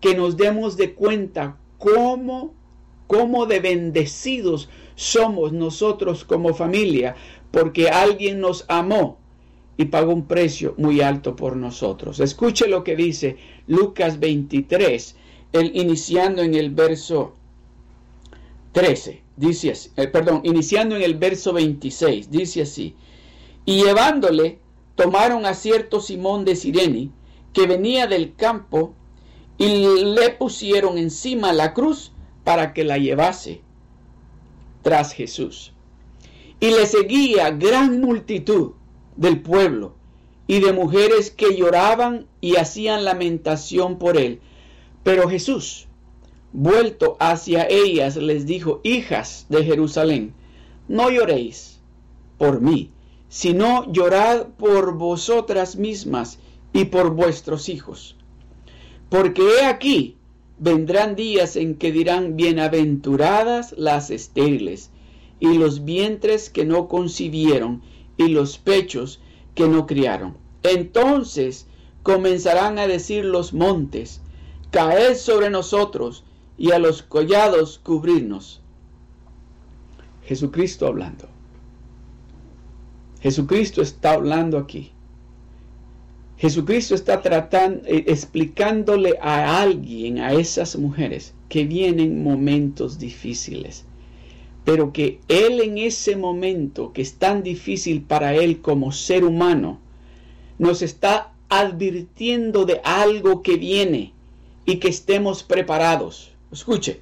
que 0.00 0.14
nos 0.14 0.36
demos 0.36 0.76
de 0.76 0.94
cuenta 0.94 1.56
cómo 1.78 2.56
cómo 3.08 3.46
de 3.46 3.58
bendecidos 3.58 4.68
somos 4.94 5.52
nosotros 5.52 6.24
como 6.24 6.54
familia, 6.54 7.16
porque 7.50 7.88
alguien 7.88 8.38
nos 8.38 8.64
amó 8.68 9.18
y 9.76 9.86
pagó 9.86 10.12
un 10.12 10.26
precio 10.26 10.74
muy 10.76 11.00
alto 11.00 11.34
por 11.34 11.56
nosotros. 11.56 12.20
Escuche 12.20 12.68
lo 12.68 12.84
que 12.84 12.94
dice 12.94 13.36
Lucas 13.66 14.20
23, 14.20 15.16
el, 15.52 15.76
iniciando 15.76 16.42
en 16.42 16.54
el 16.54 16.70
verso 16.70 17.34
13, 18.72 19.22
dice 19.36 19.70
así, 19.70 19.90
eh, 19.96 20.08
perdón, 20.08 20.42
iniciando 20.44 20.94
en 20.94 21.02
el 21.02 21.14
verso 21.14 21.52
26, 21.52 22.30
dice 22.30 22.62
así, 22.62 22.94
y 23.64 23.82
llevándole, 23.82 24.58
tomaron 24.94 25.46
a 25.46 25.54
cierto 25.54 26.00
Simón 26.00 26.44
de 26.44 26.56
Sireni, 26.56 27.10
que 27.52 27.66
venía 27.66 28.06
del 28.06 28.34
campo, 28.34 28.94
y 29.58 29.86
le 30.04 30.30
pusieron 30.30 30.98
encima 30.98 31.52
la 31.52 31.74
cruz, 31.74 32.12
para 32.48 32.72
que 32.72 32.82
la 32.82 32.96
llevase 32.96 33.60
tras 34.80 35.12
Jesús. 35.12 35.74
Y 36.58 36.70
le 36.70 36.86
seguía 36.86 37.50
gran 37.50 38.00
multitud 38.00 38.70
del 39.16 39.42
pueblo 39.42 39.96
y 40.46 40.60
de 40.60 40.72
mujeres 40.72 41.30
que 41.30 41.54
lloraban 41.54 42.26
y 42.40 42.56
hacían 42.56 43.04
lamentación 43.04 43.98
por 43.98 44.16
él. 44.16 44.40
Pero 45.02 45.28
Jesús, 45.28 45.88
vuelto 46.54 47.18
hacia 47.20 47.68
ellas, 47.68 48.16
les 48.16 48.46
dijo, 48.46 48.80
hijas 48.82 49.44
de 49.50 49.62
Jerusalén, 49.66 50.32
no 50.88 51.10
lloréis 51.10 51.82
por 52.38 52.62
mí, 52.62 52.90
sino 53.28 53.92
llorad 53.92 54.46
por 54.56 54.94
vosotras 54.94 55.76
mismas 55.76 56.38
y 56.72 56.86
por 56.86 57.10
vuestros 57.10 57.68
hijos. 57.68 58.16
Porque 59.10 59.42
he 59.42 59.66
aquí, 59.66 60.17
Vendrán 60.60 61.14
días 61.14 61.54
en 61.54 61.76
que 61.76 61.92
dirán, 61.92 62.36
bienaventuradas 62.36 63.74
las 63.78 64.10
estériles, 64.10 64.90
y 65.38 65.56
los 65.56 65.84
vientres 65.84 66.50
que 66.50 66.64
no 66.64 66.88
concibieron, 66.88 67.82
y 68.16 68.28
los 68.28 68.58
pechos 68.58 69.20
que 69.54 69.68
no 69.68 69.86
criaron. 69.86 70.36
Entonces 70.64 71.66
comenzarán 72.02 72.78
a 72.78 72.88
decir 72.88 73.24
los 73.24 73.52
montes, 73.52 74.20
caed 74.72 75.16
sobre 75.16 75.50
nosotros, 75.50 76.24
y 76.56 76.72
a 76.72 76.80
los 76.80 77.02
collados 77.02 77.78
cubrirnos. 77.78 78.60
Jesucristo 80.24 80.88
hablando. 80.88 81.28
Jesucristo 83.20 83.80
está 83.80 84.12
hablando 84.12 84.58
aquí. 84.58 84.92
Jesucristo 86.38 86.94
está 86.94 87.20
tratando, 87.20 87.82
eh, 87.86 88.04
explicándole 88.06 89.18
a 89.20 89.60
alguien, 89.60 90.20
a 90.20 90.32
esas 90.32 90.76
mujeres, 90.76 91.34
que 91.48 91.64
vienen 91.64 92.22
momentos 92.22 92.98
difíciles, 92.98 93.84
pero 94.64 94.92
que 94.92 95.18
Él 95.26 95.60
en 95.60 95.78
ese 95.78 96.14
momento, 96.14 96.92
que 96.92 97.02
es 97.02 97.14
tan 97.14 97.42
difícil 97.42 98.02
para 98.02 98.34
Él 98.34 98.60
como 98.60 98.92
ser 98.92 99.24
humano, 99.24 99.80
nos 100.58 100.80
está 100.82 101.32
advirtiendo 101.48 102.64
de 102.66 102.80
algo 102.84 103.42
que 103.42 103.56
viene 103.56 104.12
y 104.64 104.76
que 104.76 104.88
estemos 104.88 105.42
preparados. 105.42 106.30
Escuche. 106.52 107.00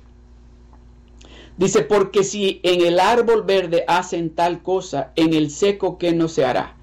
Dice, 1.58 1.82
porque 1.82 2.24
si 2.24 2.60
en 2.62 2.86
el 2.86 3.00
árbol 3.00 3.42
verde 3.42 3.84
hacen 3.86 4.30
tal 4.30 4.62
cosa, 4.62 5.12
en 5.14 5.34
el 5.34 5.50
seco 5.50 5.98
que 5.98 6.12
no 6.12 6.28
se 6.28 6.44
hará 6.44 6.75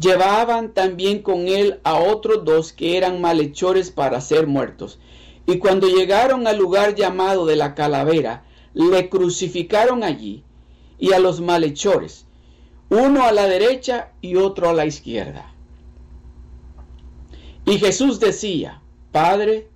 Llevaban 0.00 0.72
también 0.72 1.20
con 1.20 1.48
él 1.48 1.80
a 1.84 1.98
otros 1.98 2.44
dos 2.44 2.72
que 2.72 2.96
eran 2.96 3.20
malhechores 3.20 3.90
para 3.90 4.20
ser 4.20 4.46
muertos. 4.46 4.98
Y 5.46 5.58
cuando 5.58 5.88
llegaron 5.88 6.46
al 6.46 6.56
lugar 6.56 6.94
llamado 6.94 7.44
de 7.44 7.56
la 7.56 7.74
calavera, 7.74 8.44
le 8.72 9.10
crucificaron 9.10 10.02
allí 10.02 10.44
y 10.98 11.12
a 11.12 11.18
los 11.18 11.40
malhechores, 11.40 12.26
uno 12.88 13.24
a 13.24 13.32
la 13.32 13.46
derecha 13.46 14.12
y 14.20 14.36
otro 14.36 14.68
a 14.68 14.72
la 14.72 14.86
izquierda. 14.86 15.52
Y 17.66 17.78
Jesús 17.78 18.20
decía, 18.20 18.80
Padre, 19.12 19.68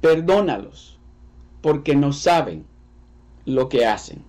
perdónalos, 0.00 0.98
porque 1.60 1.96
no 1.96 2.12
saben 2.12 2.66
lo 3.46 3.68
que 3.68 3.86
hacen. 3.86 4.22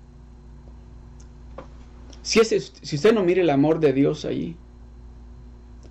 Si, 2.22 2.44
si 2.44 2.96
usted 2.96 3.14
no 3.14 3.24
mire 3.24 3.42
el 3.42 3.50
amor 3.50 3.80
de 3.80 3.94
Dios 3.94 4.26
allí, 4.26 4.58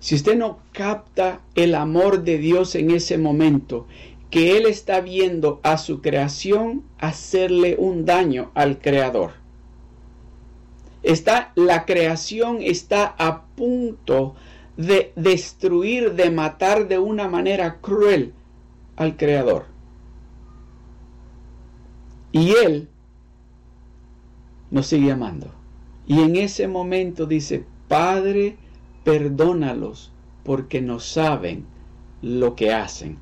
si 0.05 0.13
usted 0.13 0.37
no 0.37 0.59
capta 0.71 1.41
el 1.55 1.73
amor 1.73 2.23
de 2.23 2.37
Dios 2.37 2.75
en 2.75 2.91
ese 2.91 3.17
momento, 3.17 3.87
que 4.29 4.55
Él 4.55 4.67
está 4.67 5.01
viendo 5.01 5.59
a 5.63 5.79
su 5.79 5.99
creación 6.03 6.83
hacerle 6.99 7.75
un 7.79 8.05
daño 8.05 8.51
al 8.53 8.77
Creador. 8.77 9.31
Está, 11.01 11.53
la 11.55 11.85
creación 11.85 12.59
está 12.61 13.15
a 13.17 13.45
punto 13.55 14.35
de 14.77 15.11
destruir, 15.15 16.13
de 16.13 16.29
matar 16.29 16.87
de 16.87 16.99
una 16.99 17.27
manera 17.27 17.79
cruel 17.81 18.31
al 18.97 19.17
Creador. 19.17 19.65
Y 22.31 22.51
Él 22.63 22.89
nos 24.69 24.85
sigue 24.85 25.11
amando. 25.11 25.47
Y 26.05 26.19
en 26.21 26.35
ese 26.35 26.67
momento 26.67 27.25
dice, 27.25 27.65
Padre, 27.87 28.57
perdónalos 29.05 30.11
porque 30.43 30.81
no 30.81 30.99
saben 30.99 31.65
lo 32.21 32.55
que 32.55 32.73
hacen. 32.73 33.17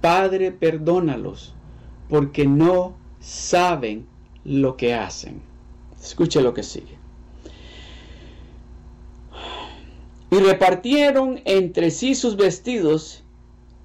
Padre, 0.00 0.52
perdónalos 0.52 1.54
porque 2.08 2.46
no 2.46 2.94
saben 3.18 4.06
lo 4.44 4.76
que 4.76 4.94
hacen. 4.94 5.42
Escuche 6.00 6.42
lo 6.42 6.52
que 6.54 6.62
sigue. 6.62 6.98
Y 10.30 10.36
repartieron 10.36 11.40
entre 11.44 11.90
sí 11.90 12.14
sus 12.14 12.36
vestidos, 12.36 13.24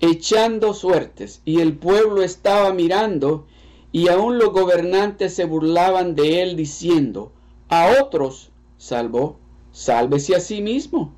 echando 0.01 0.73
suertes, 0.73 1.41
y 1.45 1.61
el 1.61 1.77
pueblo 1.77 2.21
estaba 2.21 2.73
mirando, 2.73 3.45
y 3.91 4.09
aun 4.09 4.37
los 4.37 4.51
gobernantes 4.51 5.33
se 5.33 5.45
burlaban 5.45 6.15
de 6.15 6.41
él, 6.41 6.55
diciendo, 6.55 7.31
a 7.69 7.93
otros 8.01 8.51
salvó, 8.77 9.37
sálvese 9.71 10.35
a 10.35 10.39
sí 10.39 10.61
mismo, 10.61 11.13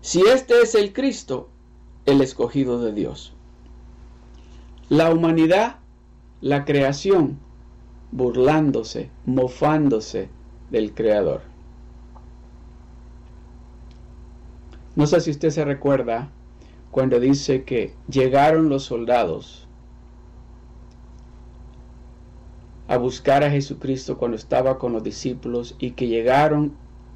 si 0.00 0.22
este 0.22 0.60
es 0.62 0.74
el 0.74 0.92
Cristo, 0.92 1.48
el 2.06 2.20
escogido 2.22 2.80
de 2.80 2.92
Dios. 2.92 3.34
La 4.88 5.12
humanidad, 5.12 5.76
la 6.40 6.64
creación, 6.64 7.38
burlándose, 8.10 9.10
mofándose 9.26 10.28
del 10.70 10.94
Creador. 10.94 11.42
No 14.96 15.06
sé 15.06 15.20
si 15.20 15.30
usted 15.30 15.50
se 15.50 15.64
recuerda 15.64 16.30
cuando 16.90 17.20
dice 17.20 17.62
que 17.62 17.94
llegaron 18.08 18.68
los 18.68 18.84
soldados 18.84 19.68
a 22.88 22.96
buscar 22.96 23.44
a 23.44 23.50
Jesucristo 23.50 24.18
cuando 24.18 24.36
estaba 24.36 24.78
con 24.78 24.92
los 24.92 25.04
discípulos 25.04 25.76
y 25.78 25.92
que 25.92 26.08
llegaron 26.08 26.72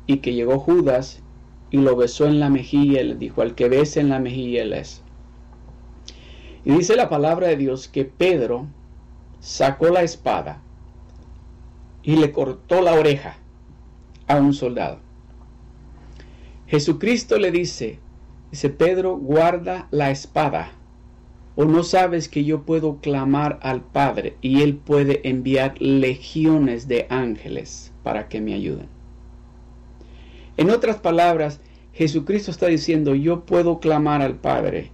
y 0.06 0.18
que 0.18 0.34
llegó 0.34 0.60
Judas 0.60 1.23
y 1.74 1.78
lo 1.78 1.96
besó 1.96 2.28
en 2.28 2.38
la 2.38 2.50
mejilla 2.50 3.00
y 3.00 3.08
le 3.08 3.14
dijo, 3.16 3.42
al 3.42 3.56
que 3.56 3.68
bese 3.68 3.98
en 3.98 4.08
la 4.08 4.20
mejilla 4.20 4.62
él 4.62 4.74
es. 4.74 5.02
Y 6.64 6.70
dice 6.70 6.94
la 6.94 7.08
palabra 7.08 7.48
de 7.48 7.56
Dios 7.56 7.88
que 7.88 8.04
Pedro 8.04 8.68
sacó 9.40 9.88
la 9.88 10.04
espada 10.04 10.62
y 12.04 12.14
le 12.14 12.30
cortó 12.30 12.80
la 12.80 12.94
oreja 12.94 13.38
a 14.28 14.36
un 14.36 14.54
soldado. 14.54 15.00
Jesucristo 16.68 17.38
le 17.38 17.50
dice, 17.50 17.98
dice 18.52 18.70
Pedro, 18.70 19.16
guarda 19.16 19.88
la 19.90 20.12
espada. 20.12 20.70
¿O 21.56 21.64
no 21.64 21.82
sabes 21.82 22.28
que 22.28 22.44
yo 22.44 22.62
puedo 22.62 22.98
clamar 22.98 23.58
al 23.62 23.80
Padre 23.80 24.36
y 24.40 24.62
Él 24.62 24.76
puede 24.76 25.28
enviar 25.28 25.74
legiones 25.82 26.86
de 26.86 27.08
ángeles 27.10 27.92
para 28.04 28.28
que 28.28 28.40
me 28.40 28.54
ayuden? 28.54 28.93
En 30.56 30.70
otras 30.70 30.96
palabras, 30.96 31.60
Jesucristo 31.92 32.50
está 32.50 32.66
diciendo, 32.66 33.14
yo 33.14 33.44
puedo 33.44 33.80
clamar 33.80 34.22
al 34.22 34.36
Padre 34.36 34.90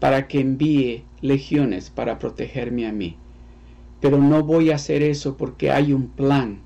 para 0.00 0.28
que 0.28 0.40
envíe 0.40 1.04
legiones 1.22 1.90
para 1.90 2.18
protegerme 2.18 2.86
a 2.86 2.92
mí. 2.92 3.16
Pero 4.00 4.18
no 4.18 4.44
voy 4.44 4.70
a 4.70 4.76
hacer 4.76 5.02
eso 5.02 5.36
porque 5.36 5.70
hay 5.70 5.92
un 5.92 6.08
plan. 6.08 6.60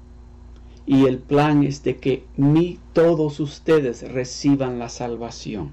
Y 0.86 1.06
el 1.06 1.18
plan 1.18 1.62
es 1.62 1.84
de 1.84 1.96
que 1.96 2.24
ni 2.36 2.78
todos 2.92 3.38
ustedes 3.40 4.02
reciban 4.12 4.78
la 4.78 4.88
salvación. 4.88 5.70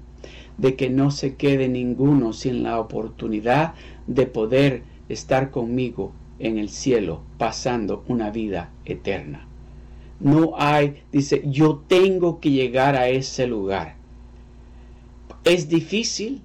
De 0.56 0.76
que 0.76 0.90
no 0.90 1.10
se 1.10 1.34
quede 1.34 1.68
ninguno 1.68 2.32
sin 2.32 2.62
la 2.62 2.78
oportunidad 2.78 3.74
de 4.06 4.26
poder 4.26 4.84
estar 5.08 5.50
conmigo 5.50 6.12
en 6.38 6.56
el 6.56 6.68
cielo 6.68 7.22
pasando 7.36 8.04
una 8.06 8.30
vida 8.30 8.70
eterna. 8.84 9.49
No 10.20 10.52
hay, 10.56 11.02
dice, 11.10 11.42
yo 11.46 11.82
tengo 11.88 12.40
que 12.40 12.50
llegar 12.50 12.94
a 12.94 13.08
ese 13.08 13.46
lugar. 13.46 13.96
Es 15.44 15.68
difícil, 15.70 16.42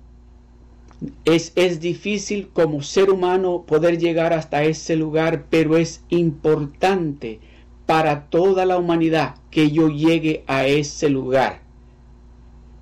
es, 1.26 1.52
es, 1.56 1.82
difícil 1.82 2.48
como 2.54 2.82
ser 2.82 3.10
humano 3.10 3.66
poder 3.68 3.98
llegar 3.98 4.32
hasta 4.32 4.64
ese 4.64 4.96
lugar, 4.96 5.48
pero 5.50 5.76
es 5.76 6.04
importante 6.10 7.42
para 7.86 8.28
toda 8.30 8.66
la 8.66 8.78
humanidad 8.78 9.36
que 9.52 9.72
yo 9.72 9.90
llegue 9.90 10.46
a 10.48 10.66
ese 10.66 11.10
lugar. 11.10 11.62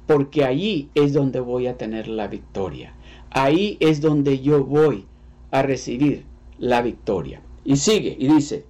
Porque 0.06 0.46
allí 0.46 0.90
es 0.94 1.14
donde 1.14 1.40
voy 1.40 1.66
a 1.66 1.78
tener 1.78 2.08
la 2.08 2.28
victoria. 2.28 2.94
Ahí 3.32 3.78
es 3.80 4.00
donde 4.00 4.42
yo 4.42 4.64
voy 4.64 5.06
a 5.50 5.64
recibir 5.64 6.26
la 6.60 6.82
victoria. 6.82 7.42
Y 7.66 7.78
sigue 7.78 8.16
y 8.20 8.28
dice, 8.28 8.66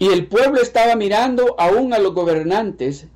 y 0.00 0.08
el 0.08 0.26
pueblo 0.26 0.62
estaba 0.62 0.96
mirando 0.96 1.54
aún 1.58 1.92
a 1.92 1.98
los 1.98 2.14
gobernantes 2.14 3.06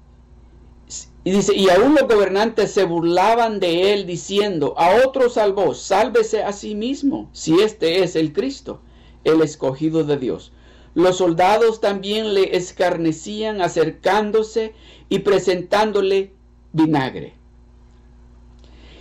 y 1.25 1.31
dice, 1.31 1.57
y 1.57 1.71
aún 1.71 1.95
los 1.95 2.07
gobernantes 2.07 2.73
se 2.73 2.85
burlaban 2.85 3.59
de 3.59 3.95
él 3.95 4.07
diciendo, 4.07 4.75
a 4.77 4.97
otro 5.07 5.31
salvó, 5.31 5.75
sálvese 5.75 6.43
a 6.43 6.53
sí 6.53 6.75
mismo, 6.75 7.31
si 7.33 7.59
este 7.63 8.03
es 8.03 8.17
el 8.17 8.35
Cristo, 8.35 8.83
el 9.25 9.41
escogido 9.41 10.05
de 10.05 10.19
Dios. 10.19 10.53
Los 10.95 11.17
soldados 11.17 11.81
también 11.81 12.35
le 12.35 12.55
escarnecían 12.55 13.63
acercándose 13.63 14.75
y 15.09 15.21
presentándole 15.21 16.35
vinagre. 16.73 17.33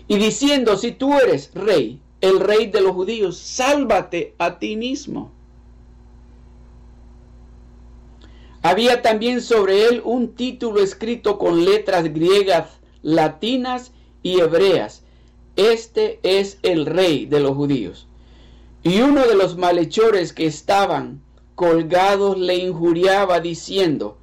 Y 0.08 0.20
diciendo, 0.20 0.78
si 0.78 0.94
tú 0.94 1.20
eres 1.20 1.52
rey, 1.54 2.00
el 2.22 2.40
rey 2.40 2.68
de 2.68 2.80
los 2.80 2.94
judíos, 2.94 3.38
sálvate 3.38 4.36
a 4.38 4.58
ti 4.58 4.78
mismo. 4.78 5.33
Había 8.64 9.02
también 9.02 9.42
sobre 9.42 9.88
él 9.88 10.02
un 10.06 10.36
título 10.36 10.82
escrito 10.82 11.38
con 11.38 11.66
letras 11.66 12.06
griegas, 12.06 12.80
latinas 13.02 13.92
y 14.24 14.40
hebreas. 14.40 15.04
Este 15.58 16.22
es 16.24 16.60
el 16.64 16.86
rey 16.86 17.26
de 17.26 17.42
los 17.42 17.56
judíos. 17.56 18.08
Y 18.82 19.02
uno 19.02 19.28
de 19.28 19.36
los 19.36 19.58
malhechores 19.58 20.32
que 20.32 20.46
estaban 20.46 21.22
colgados 21.56 22.38
le 22.38 22.56
injuriaba 22.56 23.42
diciendo, 23.42 24.18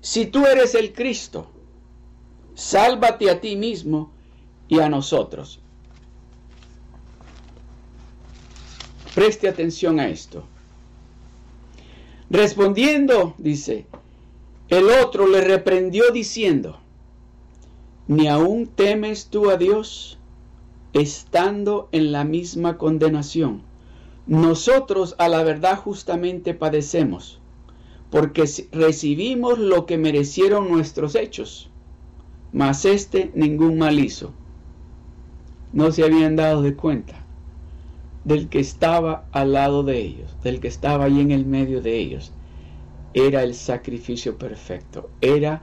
si 0.00 0.24
tú 0.24 0.46
eres 0.46 0.74
el 0.74 0.94
Cristo, 0.94 1.46
sálvate 2.54 3.30
a 3.30 3.42
ti 3.42 3.56
mismo 3.56 4.10
y 4.68 4.80
a 4.80 4.88
nosotros. 4.88 5.60
Preste 9.14 9.48
atención 9.48 10.00
a 10.00 10.08
esto. 10.08 10.44
Respondiendo, 12.32 13.34
dice, 13.36 13.84
el 14.70 14.88
otro 14.88 15.26
le 15.26 15.42
reprendió 15.42 16.12
diciendo, 16.12 16.78
¿ni 18.08 18.26
aún 18.26 18.68
temes 18.68 19.26
tú 19.26 19.50
a 19.50 19.58
Dios 19.58 20.18
estando 20.94 21.90
en 21.92 22.10
la 22.10 22.24
misma 22.24 22.78
condenación? 22.78 23.60
Nosotros 24.26 25.14
a 25.18 25.28
la 25.28 25.42
verdad 25.42 25.76
justamente 25.76 26.54
padecemos, 26.54 27.38
porque 28.10 28.48
recibimos 28.72 29.58
lo 29.58 29.84
que 29.84 29.98
merecieron 29.98 30.70
nuestros 30.70 31.16
hechos, 31.16 31.68
mas 32.50 32.86
este 32.86 33.30
ningún 33.34 33.76
mal 33.76 33.98
hizo. 33.98 34.32
No 35.74 35.92
se 35.92 36.02
habían 36.02 36.36
dado 36.36 36.62
de 36.62 36.76
cuenta 36.76 37.21
del 38.24 38.48
que 38.48 38.60
estaba 38.60 39.24
al 39.32 39.52
lado 39.52 39.82
de 39.82 39.98
ellos, 39.98 40.36
del 40.42 40.60
que 40.60 40.68
estaba 40.68 41.04
ahí 41.04 41.20
en 41.20 41.30
el 41.30 41.46
medio 41.46 41.82
de 41.82 41.98
ellos. 41.98 42.32
Era 43.14 43.42
el 43.42 43.54
sacrificio 43.54 44.38
perfecto, 44.38 45.10
era 45.20 45.62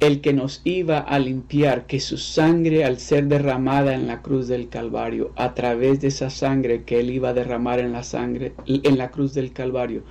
el 0.00 0.20
que 0.20 0.32
nos 0.32 0.60
iba 0.64 0.98
a 0.98 1.18
limpiar, 1.18 1.86
que 1.86 2.00
su 2.00 2.18
sangre 2.18 2.84
al 2.84 2.98
ser 2.98 3.26
derramada 3.26 3.94
en 3.94 4.06
la 4.06 4.20
cruz 4.20 4.48
del 4.48 4.68
Calvario, 4.68 5.32
a 5.36 5.54
través 5.54 6.00
de 6.00 6.08
esa 6.08 6.30
sangre 6.30 6.82
que 6.84 7.00
él 7.00 7.10
iba 7.10 7.30
a 7.30 7.34
derramar 7.34 7.78
en 7.78 7.92
la 7.92 8.02
sangre 8.02 8.54
en 8.66 8.98
la 8.98 9.10
cruz 9.10 9.32
del 9.34 9.52
Calvario, 9.52 10.02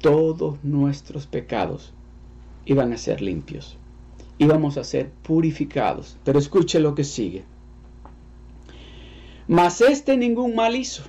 todos 0.00 0.62
nuestros 0.64 1.26
pecados 1.26 1.92
iban 2.64 2.92
a 2.92 2.96
ser 2.96 3.20
limpios. 3.20 3.76
Íbamos 4.38 4.76
a 4.76 4.84
ser 4.84 5.10
purificados. 5.22 6.16
Pero 6.24 6.38
escuche 6.38 6.78
lo 6.80 6.94
que 6.94 7.04
sigue. 7.04 7.44
Mas 9.48 9.80
este 9.80 10.18
ningún 10.18 10.54
mal 10.54 10.76
hizo. 10.76 11.02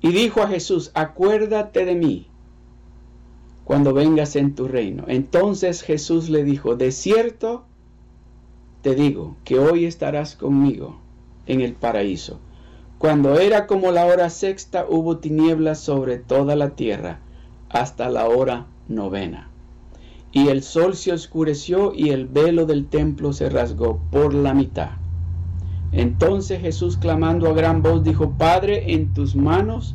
Y 0.00 0.12
dijo 0.12 0.42
a 0.42 0.48
Jesús, 0.48 0.90
acuérdate 0.94 1.84
de 1.84 1.94
mí 1.94 2.26
cuando 3.64 3.92
vengas 3.94 4.34
en 4.34 4.54
tu 4.54 4.66
reino. 4.66 5.04
Entonces 5.06 5.82
Jesús 5.82 6.28
le 6.28 6.42
dijo, 6.42 6.74
de 6.74 6.90
cierto 6.90 7.64
te 8.82 8.94
digo 8.96 9.36
que 9.44 9.58
hoy 9.58 9.84
estarás 9.84 10.34
conmigo 10.34 10.98
en 11.46 11.60
el 11.60 11.74
paraíso. 11.74 12.40
Cuando 12.98 13.38
era 13.38 13.66
como 13.66 13.92
la 13.92 14.06
hora 14.06 14.30
sexta 14.30 14.86
hubo 14.88 15.18
tinieblas 15.18 15.78
sobre 15.78 16.16
toda 16.16 16.56
la 16.56 16.70
tierra 16.70 17.20
hasta 17.68 18.08
la 18.08 18.26
hora 18.28 18.66
novena. 18.88 19.50
Y 20.32 20.48
el 20.48 20.62
sol 20.62 20.96
se 20.96 21.12
oscureció 21.12 21.92
y 21.94 22.08
el 22.10 22.26
velo 22.26 22.64
del 22.64 22.86
templo 22.86 23.32
se 23.32 23.50
rasgó 23.50 24.00
por 24.10 24.34
la 24.34 24.54
mitad. 24.54 25.01
Entonces 25.92 26.60
Jesús 26.60 26.96
clamando 26.96 27.48
a 27.48 27.52
gran 27.52 27.82
voz 27.82 28.02
dijo, 28.02 28.32
Padre, 28.32 28.94
en 28.94 29.12
tus 29.12 29.36
manos 29.36 29.94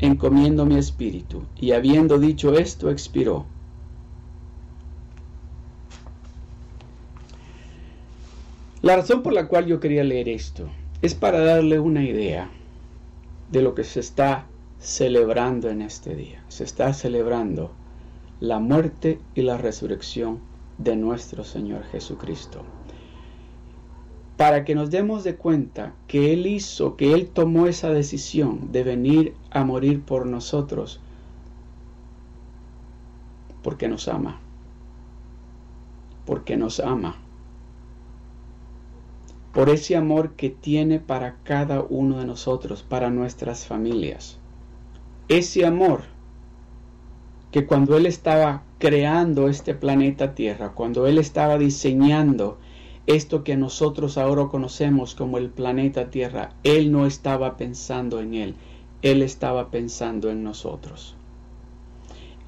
encomiendo 0.00 0.66
mi 0.66 0.76
espíritu. 0.76 1.44
Y 1.56 1.72
habiendo 1.72 2.18
dicho 2.18 2.58
esto, 2.58 2.90
expiró. 2.90 3.46
La 8.82 8.96
razón 8.96 9.22
por 9.22 9.32
la 9.32 9.46
cual 9.46 9.66
yo 9.66 9.78
quería 9.78 10.02
leer 10.02 10.28
esto 10.28 10.68
es 11.02 11.14
para 11.14 11.38
darle 11.38 11.78
una 11.78 12.02
idea 12.02 12.50
de 13.52 13.62
lo 13.62 13.76
que 13.76 13.84
se 13.84 14.00
está 14.00 14.46
celebrando 14.80 15.70
en 15.70 15.82
este 15.82 16.16
día. 16.16 16.42
Se 16.48 16.64
está 16.64 16.92
celebrando 16.92 17.70
la 18.40 18.58
muerte 18.58 19.20
y 19.36 19.42
la 19.42 19.56
resurrección 19.56 20.40
de 20.78 20.96
nuestro 20.96 21.44
Señor 21.44 21.84
Jesucristo. 21.92 22.64
Para 24.42 24.64
que 24.64 24.74
nos 24.74 24.90
demos 24.90 25.22
de 25.22 25.36
cuenta 25.36 25.94
que 26.08 26.32
Él 26.32 26.48
hizo, 26.48 26.96
que 26.96 27.14
Él 27.14 27.28
tomó 27.28 27.68
esa 27.68 27.90
decisión 27.90 28.72
de 28.72 28.82
venir 28.82 29.36
a 29.52 29.62
morir 29.62 30.02
por 30.02 30.26
nosotros, 30.26 30.98
porque 33.62 33.86
nos 33.86 34.08
ama, 34.08 34.40
porque 36.26 36.56
nos 36.56 36.80
ama, 36.80 37.14
por 39.54 39.70
ese 39.70 39.94
amor 39.94 40.32
que 40.32 40.50
tiene 40.50 40.98
para 40.98 41.36
cada 41.44 41.80
uno 41.80 42.18
de 42.18 42.26
nosotros, 42.26 42.82
para 42.82 43.10
nuestras 43.10 43.64
familias. 43.64 44.40
Ese 45.28 45.64
amor 45.64 46.02
que 47.52 47.64
cuando 47.64 47.96
Él 47.96 48.06
estaba 48.06 48.64
creando 48.80 49.48
este 49.48 49.72
planeta 49.72 50.34
Tierra, 50.34 50.70
cuando 50.70 51.06
Él 51.06 51.18
estaba 51.18 51.58
diseñando 51.58 52.58
esto 53.06 53.42
que 53.42 53.56
nosotros 53.56 54.16
ahora 54.16 54.48
conocemos 54.48 55.14
como 55.14 55.38
el 55.38 55.50
planeta 55.50 56.10
Tierra, 56.10 56.54
Él 56.62 56.92
no 56.92 57.06
estaba 57.06 57.56
pensando 57.56 58.20
en 58.20 58.34
Él, 58.34 58.54
Él 59.02 59.22
estaba 59.22 59.70
pensando 59.70 60.30
en 60.30 60.44
nosotros. 60.44 61.16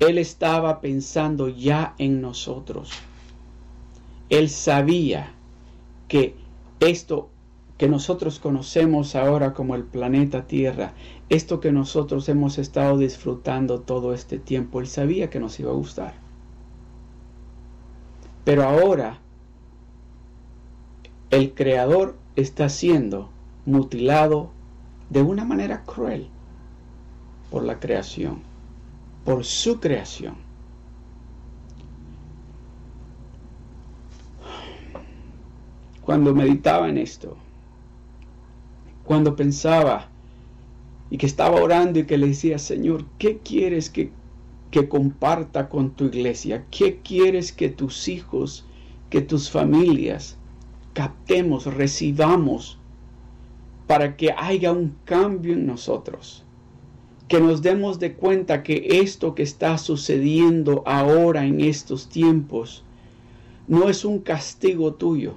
Él 0.01 0.19
estaba 0.19 0.81
pensando 0.81 1.49
ya 1.49 1.95
en 1.99 2.21
nosotros. 2.21 2.91
Él 4.29 4.49
sabía 4.49 5.33
que 6.09 6.35
esto 6.81 7.31
que 7.79 7.89
nosotros 7.89 8.39
conocemos 8.39 9.17
ahora 9.17 9.53
como 9.53 9.75
el 9.75 9.83
planeta 9.83 10.47
Tierra, 10.47 10.95
esto 11.29 11.59
que 11.59 11.73
nosotros 11.73 12.29
hemos 12.29 12.59
estado 12.59 12.99
disfrutando 12.99 13.81
todo 13.81 14.15
este 14.15 14.39
tiempo, 14.39 14.81
Él 14.81 14.87
sabía 14.87 15.31
que 15.31 15.41
nos 15.41 15.59
iba 15.59 15.73
a 15.73 15.75
gustar. 15.75 16.15
Pero 18.45 18.63
ahora 18.63 19.19
el 21.35 21.53
Creador 21.53 22.17
está 22.37 22.69
siendo 22.69 23.29
mutilado 23.67 24.53
de 25.11 25.23
una 25.23 25.45
manera 25.45 25.83
cruel 25.83 26.29
por 27.51 27.65
la 27.65 27.81
creación, 27.81 28.43
por 29.25 29.45
su 29.45 29.81
creación. 29.81 30.37
Cuando 36.03 36.33
meditaba 36.35 36.89
en 36.89 36.99
esto, 36.99 37.37
cuando 39.05 39.35
pensaba 39.35 40.09
y 41.11 41.19
que 41.19 41.27
estaba 41.27 41.61
orando 41.61 41.99
y 41.99 42.05
que 42.05 42.17
le 42.17 42.29
decía, 42.29 42.59
Señor, 42.59 43.07
¿qué 43.19 43.39
quieres 43.39 43.91
que, 43.91 44.13
que 44.71 44.89
comparta 44.89 45.69
con 45.69 45.91
tu 45.91 46.05
iglesia? 46.05 46.65
¿Qué 46.71 47.01
quieres 47.03 47.53
que 47.53 47.71
tus 47.71 48.07
hijos, 48.07 48.65
que 49.11 49.21
tus 49.21 49.51
familias 49.51 50.39
captemos, 50.95 51.67
recibamos 51.67 52.79
para 53.87 54.17
que 54.17 54.33
haya 54.37 54.73
un 54.73 54.97
cambio 55.05 55.53
en 55.53 55.67
nosotros? 55.67 56.43
Que 57.29 57.41
nos 57.41 57.61
demos 57.61 57.99
de 57.99 58.15
cuenta 58.15 58.63
que 58.63 59.01
esto 59.03 59.35
que 59.35 59.43
está 59.43 59.77
sucediendo 59.77 60.83
ahora 60.87 61.45
en 61.45 61.61
estos 61.61 62.09
tiempos 62.09 62.85
no 63.69 63.91
es 63.91 64.05
un 64.05 64.21
castigo 64.21 64.95
tuyo, 64.95 65.35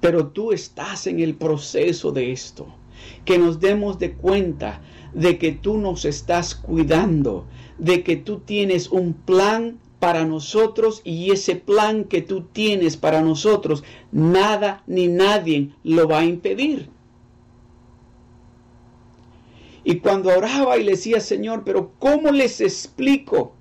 pero 0.00 0.28
tú 0.28 0.52
estás 0.52 1.06
en 1.06 1.20
el 1.20 1.34
proceso 1.34 2.12
de 2.12 2.32
esto 2.32 2.66
que 3.24 3.38
nos 3.38 3.60
demos 3.60 3.98
de 3.98 4.12
cuenta 4.12 4.80
de 5.12 5.38
que 5.38 5.52
tú 5.52 5.78
nos 5.78 6.04
estás 6.04 6.54
cuidando, 6.54 7.46
de 7.78 8.02
que 8.02 8.16
tú 8.16 8.40
tienes 8.40 8.88
un 8.90 9.12
plan 9.12 9.78
para 9.98 10.24
nosotros 10.24 11.00
y 11.04 11.30
ese 11.32 11.56
plan 11.56 12.04
que 12.04 12.22
tú 12.22 12.42
tienes 12.42 12.96
para 12.96 13.20
nosotros, 13.20 13.82
nada 14.12 14.82
ni 14.86 15.08
nadie 15.08 15.70
lo 15.82 16.08
va 16.08 16.20
a 16.20 16.24
impedir. 16.24 16.88
Y 19.84 20.00
cuando 20.00 20.30
oraba 20.30 20.76
y 20.76 20.84
le 20.84 20.92
decía, 20.92 21.20
Señor, 21.20 21.62
pero 21.64 21.92
¿cómo 21.98 22.30
les 22.30 22.60
explico? 22.60 23.54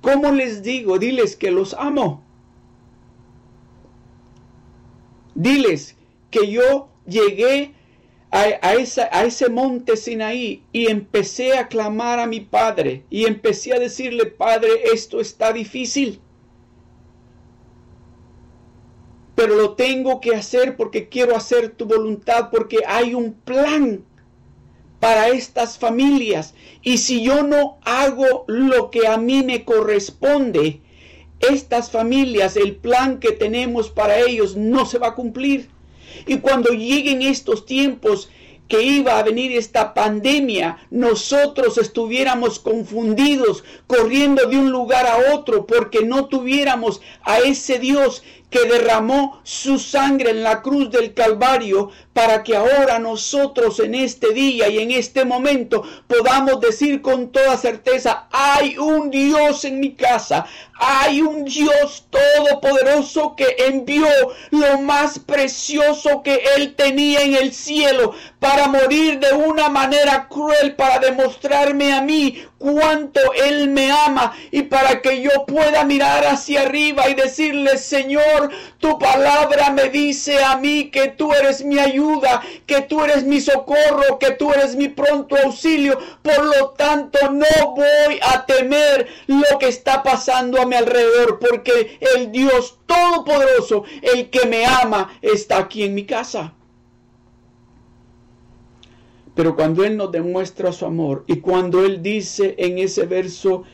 ¿Cómo 0.00 0.30
les 0.30 0.62
digo? 0.62 0.98
Diles 0.98 1.34
que 1.34 1.50
los 1.50 1.74
amo. 1.74 2.22
Diles 5.34 5.96
que 6.30 6.50
yo 6.50 6.88
llegué 7.06 7.74
a, 8.36 9.22
ese 9.24 9.48
monte 9.48 9.96
Sinaí 9.96 10.62
y 10.72 10.90
empecé 10.90 11.56
a 11.56 11.68
clamar 11.68 12.18
a 12.18 12.26
mi 12.26 12.40
padre 12.40 13.04
y 13.08 13.24
empecé 13.24 13.72
a 13.72 13.78
decirle, 13.78 14.26
Padre, 14.26 14.68
esto 14.92 15.20
está 15.20 15.52
difícil. 15.52 16.20
Pero 19.34 19.56
lo 19.56 19.74
tengo 19.74 20.20
que 20.20 20.34
hacer 20.34 20.76
porque 20.76 21.08
quiero 21.08 21.36
hacer 21.36 21.70
tu 21.70 21.86
voluntad, 21.86 22.50
porque 22.50 22.78
hay 22.86 23.14
un 23.14 23.32
plan 23.32 24.04
para 25.00 25.28
estas 25.28 25.78
familias. 25.78 26.54
Y 26.82 26.98
si 26.98 27.22
yo 27.22 27.42
no 27.42 27.78
hago 27.82 28.44
lo 28.48 28.90
que 28.90 29.06
a 29.06 29.18
mí 29.18 29.42
me 29.42 29.64
corresponde, 29.64 30.80
estas 31.40 31.90
familias, 31.90 32.56
el 32.56 32.76
plan 32.76 33.18
que 33.18 33.32
tenemos 33.32 33.90
para 33.90 34.18
ellos 34.18 34.56
no 34.56 34.86
se 34.86 34.98
va 34.98 35.08
a 35.08 35.14
cumplir. 35.14 35.68
Y 36.26 36.38
cuando 36.38 36.70
lleguen 36.70 37.22
estos 37.22 37.66
tiempos 37.66 38.28
que 38.68 38.82
iba 38.82 39.18
a 39.18 39.22
venir 39.22 39.52
esta 39.52 39.94
pandemia, 39.94 40.78
nosotros 40.90 41.78
estuviéramos 41.78 42.58
confundidos, 42.58 43.62
corriendo 43.86 44.46
de 44.46 44.58
un 44.58 44.70
lugar 44.70 45.06
a 45.06 45.34
otro, 45.34 45.66
porque 45.66 46.04
no 46.04 46.26
tuviéramos 46.26 47.00
a 47.22 47.38
ese 47.38 47.78
Dios 47.78 48.22
que 48.50 48.64
derramó 48.64 49.40
su 49.42 49.78
sangre 49.78 50.30
en 50.30 50.42
la 50.42 50.62
cruz 50.62 50.90
del 50.90 51.14
Calvario 51.14 51.90
para 52.12 52.42
que 52.42 52.56
ahora 52.56 52.98
nosotros 52.98 53.80
en 53.80 53.94
este 53.94 54.32
día 54.32 54.68
y 54.68 54.78
en 54.78 54.90
este 54.92 55.24
momento 55.24 55.82
podamos 56.06 56.60
decir 56.60 57.02
con 57.02 57.30
toda 57.32 57.56
certeza, 57.56 58.28
hay 58.30 58.78
un 58.78 59.10
Dios 59.10 59.64
en 59.64 59.80
mi 59.80 59.94
casa, 59.94 60.46
hay 60.78 61.20
un 61.20 61.44
Dios 61.44 62.06
todopoderoso 62.08 63.34
que 63.36 63.56
envió 63.66 64.06
lo 64.50 64.80
más 64.80 65.18
precioso 65.18 66.22
que 66.22 66.42
él 66.56 66.74
tenía 66.74 67.22
en 67.22 67.34
el 67.34 67.52
cielo 67.52 68.14
para 68.46 68.68
morir 68.68 69.18
de 69.18 69.32
una 69.32 69.68
manera 69.68 70.28
cruel, 70.28 70.76
para 70.76 71.00
demostrarme 71.00 71.92
a 71.92 72.00
mí 72.00 72.44
cuánto 72.58 73.20
Él 73.34 73.68
me 73.68 73.90
ama 73.90 74.36
y 74.52 74.62
para 74.62 75.02
que 75.02 75.20
yo 75.20 75.44
pueda 75.46 75.82
mirar 75.82 76.24
hacia 76.24 76.62
arriba 76.62 77.08
y 77.08 77.14
decirle, 77.14 77.76
Señor, 77.76 78.50
tu 78.78 79.00
palabra 79.00 79.70
me 79.70 79.88
dice 79.88 80.44
a 80.44 80.56
mí 80.58 80.90
que 80.92 81.08
tú 81.08 81.32
eres 81.32 81.64
mi 81.64 81.80
ayuda, 81.80 82.40
que 82.66 82.82
tú 82.82 83.02
eres 83.02 83.24
mi 83.24 83.40
socorro, 83.40 84.20
que 84.20 84.30
tú 84.30 84.52
eres 84.52 84.76
mi 84.76 84.88
pronto 84.88 85.36
auxilio. 85.36 85.98
Por 86.22 86.44
lo 86.44 86.70
tanto, 86.70 87.18
no 87.32 87.74
voy 87.74 88.20
a 88.22 88.46
temer 88.46 89.08
lo 89.26 89.58
que 89.58 89.66
está 89.66 90.04
pasando 90.04 90.62
a 90.62 90.66
mi 90.66 90.76
alrededor, 90.76 91.40
porque 91.40 91.98
el 92.14 92.30
Dios 92.30 92.78
Todopoderoso, 92.86 93.82
el 94.02 94.30
que 94.30 94.46
me 94.46 94.64
ama, 94.64 95.18
está 95.20 95.58
aquí 95.58 95.82
en 95.82 95.94
mi 95.94 96.06
casa. 96.06 96.52
Pero 99.36 99.54
cuando 99.54 99.84
Él 99.84 99.98
nos 99.98 100.10
demuestra 100.10 100.72
su 100.72 100.86
amor 100.86 101.24
y 101.26 101.36
cuando 101.40 101.84
Él 101.84 102.02
dice 102.02 102.54
en 102.58 102.78
ese 102.78 103.04
verso, 103.04 103.64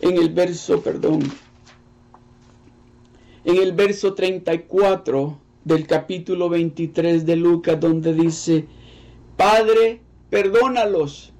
en 0.00 0.18
el 0.18 0.28
verso, 0.28 0.82
perdón, 0.82 1.20
en 3.44 3.56
el 3.56 3.72
verso 3.72 4.12
34 4.12 5.38
del 5.64 5.86
capítulo 5.86 6.50
23 6.50 7.24
de 7.24 7.34
Lucas, 7.36 7.80
donde 7.80 8.12
dice, 8.12 8.66
Padre, 9.38 10.02
perdónalos 10.28 11.32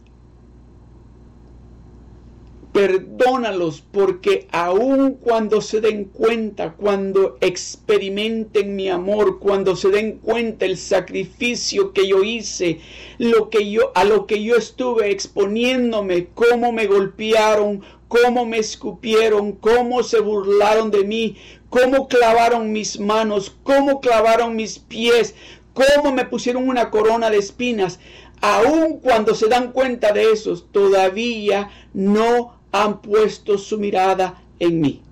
Perdónalos 2.76 3.82
porque 3.90 4.48
aun 4.52 5.14
cuando 5.14 5.62
se 5.62 5.80
den 5.80 6.04
cuenta, 6.04 6.74
cuando 6.74 7.38
experimenten 7.40 8.76
mi 8.76 8.90
amor, 8.90 9.38
cuando 9.38 9.76
se 9.76 9.88
den 9.88 10.18
cuenta 10.18 10.66
el 10.66 10.76
sacrificio 10.76 11.94
que 11.94 12.06
yo 12.06 12.22
hice, 12.22 12.80
lo 13.16 13.48
que 13.48 13.70
yo 13.70 13.92
a 13.94 14.04
lo 14.04 14.26
que 14.26 14.42
yo 14.42 14.56
estuve 14.56 15.10
exponiéndome, 15.10 16.26
cómo 16.34 16.70
me 16.70 16.86
golpearon, 16.86 17.80
cómo 18.08 18.44
me 18.44 18.58
escupieron, 18.58 19.52
cómo 19.52 20.02
se 20.02 20.20
burlaron 20.20 20.90
de 20.90 21.04
mí, 21.04 21.38
cómo 21.70 22.08
clavaron 22.08 22.72
mis 22.72 23.00
manos, 23.00 23.56
cómo 23.62 24.02
clavaron 24.02 24.54
mis 24.54 24.78
pies, 24.80 25.34
cómo 25.72 26.12
me 26.12 26.26
pusieron 26.26 26.68
una 26.68 26.90
corona 26.90 27.30
de 27.30 27.38
espinas. 27.38 28.00
Aun 28.42 28.98
cuando 28.98 29.34
se 29.34 29.48
dan 29.48 29.72
cuenta 29.72 30.12
de 30.12 30.30
eso, 30.30 30.62
todavía 30.70 31.70
no 31.94 32.55
han 32.84 33.00
puesto 33.00 33.58
su 33.58 33.78
mirada 33.78 34.42
en 34.58 34.80
mí. 34.80 35.02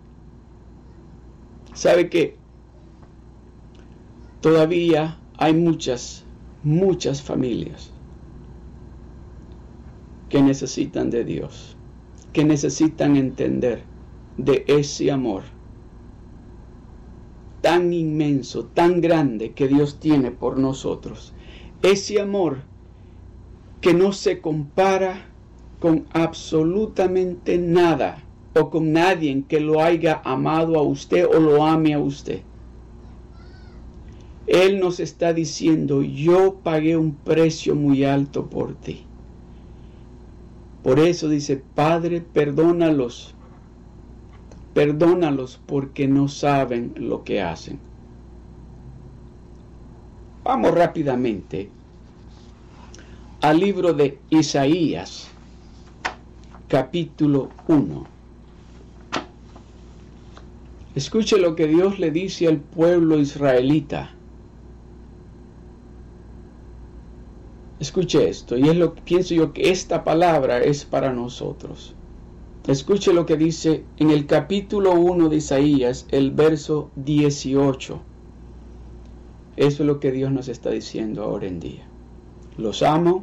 ¿Sabe 1.73 2.09
que 2.09 2.37
Todavía 4.45 5.19
hay 5.39 5.55
muchas, 5.55 6.23
muchas 6.63 7.23
familias 7.23 7.91
que 10.29 10.43
necesitan 10.43 11.09
de 11.09 11.25
Dios, 11.25 11.79
que 12.35 12.45
necesitan 12.45 13.17
entender 13.17 13.85
de 14.37 14.67
ese 14.67 15.11
amor 15.11 15.45
tan 17.63 17.95
inmenso, 17.95 18.67
tan 18.67 19.01
grande 19.01 19.55
que 19.55 19.67
Dios 19.67 19.99
tiene 19.99 20.31
por 20.31 20.59
nosotros. 20.59 21.33
Ese 21.81 22.21
amor 22.21 22.59
que 23.81 23.95
no 23.95 24.13
se 24.13 24.43
compara 24.43 25.25
con 25.79 26.07
absolutamente 26.13 27.59
nada 27.59 28.23
o 28.55 28.71
con 28.71 28.93
nadie 28.93 29.45
que 29.49 29.61
lo 29.61 29.83
haya 29.83 30.23
amado 30.25 30.79
a 30.79 30.83
usted 30.83 31.27
o 31.27 31.41
lo 31.41 31.65
ame 31.65 31.95
a 31.95 31.99
usted. 31.99 32.43
Él 34.47 34.79
nos 34.79 35.01
está 35.01 35.33
diciendo, 35.33 36.03
yo 36.03 36.57
pagué 36.63 36.97
un 36.97 37.15
precio 37.15 37.75
muy 37.75 38.05
alto 38.05 38.47
por 38.47 38.75
ti. 38.75 39.05
Por 40.83 40.99
eso 41.01 41.29
dice, 41.29 41.63
Padre, 41.75 42.21
perdónalos. 42.21 43.35
Perdónalos 44.75 45.61
porque 45.67 46.07
no 46.07 46.29
saben 46.29 46.93
lo 46.97 47.25
que 47.25 47.41
hacen. 47.41 47.79
Vamos 50.43 50.73
rápidamente 50.73 51.71
al 53.41 53.61
libro 53.61 53.95
de 53.95 54.19
Isaías 54.29 55.31
capítulo 56.75 57.51
1. 57.69 58.05
Escuche 60.97 61.39
lo 61.39 61.55
que 61.55 61.69
Dios 61.69 62.01
le 62.01 62.11
dice 62.11 62.49
al 62.49 62.59
pueblo 62.59 63.21
israelita. 63.21 64.13
Escuche 67.79 68.29
esto, 68.29 68.59
y 68.59 68.69
es 68.69 68.75
lo 68.75 68.93
que 68.95 69.03
pienso 69.03 69.35
yo 69.37 69.53
que 69.53 69.71
esta 69.71 70.03
palabra 70.03 70.65
es 70.65 70.85
para 70.85 71.13
nosotros. 71.13 71.95
Escuche 72.67 73.13
lo 73.13 73.25
que 73.25 73.37
dice 73.37 73.85
en 73.99 74.11
el 74.11 74.27
capítulo 74.27 74.95
1 74.95 75.29
de 75.29 75.37
Isaías, 75.37 76.09
el 76.11 76.33
verso 76.33 76.91
18. 76.97 78.01
Eso 79.57 79.83
es 79.85 79.87
lo 79.87 80.01
que 80.01 80.11
Dios 80.11 80.33
nos 80.33 80.49
está 80.49 80.71
diciendo 80.71 81.23
ahora 81.23 81.47
en 81.47 81.61
día. 81.61 81.87
Los 82.59 82.83
amo, 82.83 83.23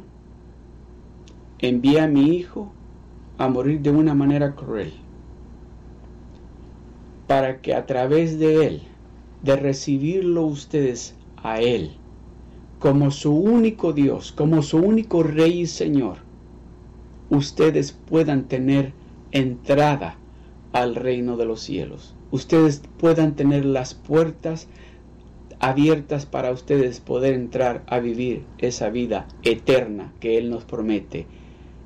envía 1.58 2.04
a 2.04 2.08
mi 2.08 2.34
Hijo 2.34 2.72
a 3.42 3.48
morir 3.48 3.80
de 3.80 3.90
una 3.90 4.14
manera 4.14 4.54
cruel, 4.54 4.92
para 7.26 7.60
que 7.60 7.74
a 7.74 7.86
través 7.86 8.38
de 8.38 8.66
Él, 8.66 8.82
de 9.42 9.56
recibirlo 9.56 10.46
ustedes 10.46 11.16
a 11.42 11.60
Él, 11.60 11.96
como 12.78 13.10
su 13.10 13.34
único 13.34 13.92
Dios, 13.92 14.30
como 14.30 14.62
su 14.62 14.76
único 14.76 15.24
Rey 15.24 15.62
y 15.62 15.66
Señor, 15.66 16.18
ustedes 17.30 17.90
puedan 17.90 18.44
tener 18.44 18.92
entrada 19.32 20.18
al 20.72 20.94
reino 20.94 21.36
de 21.36 21.46
los 21.46 21.62
cielos. 21.62 22.14
Ustedes 22.30 22.80
puedan 22.96 23.34
tener 23.34 23.64
las 23.64 23.94
puertas 23.94 24.68
abiertas 25.58 26.26
para 26.26 26.52
ustedes 26.52 27.00
poder 27.00 27.34
entrar 27.34 27.82
a 27.88 27.98
vivir 27.98 28.44
esa 28.58 28.88
vida 28.88 29.26
eterna 29.42 30.12
que 30.20 30.38
Él 30.38 30.48
nos 30.48 30.62
promete 30.64 31.26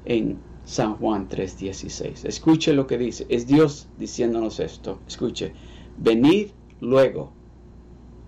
en 0.04 0.38
San 0.66 0.96
Juan 0.96 1.28
3:16. 1.28 2.24
Escuche 2.24 2.72
lo 2.72 2.88
que 2.88 2.98
dice. 2.98 3.24
Es 3.28 3.46
Dios 3.46 3.86
diciéndonos 3.98 4.58
esto. 4.58 4.98
Escuche. 5.06 5.52
Venid 5.96 6.48
luego, 6.80 7.30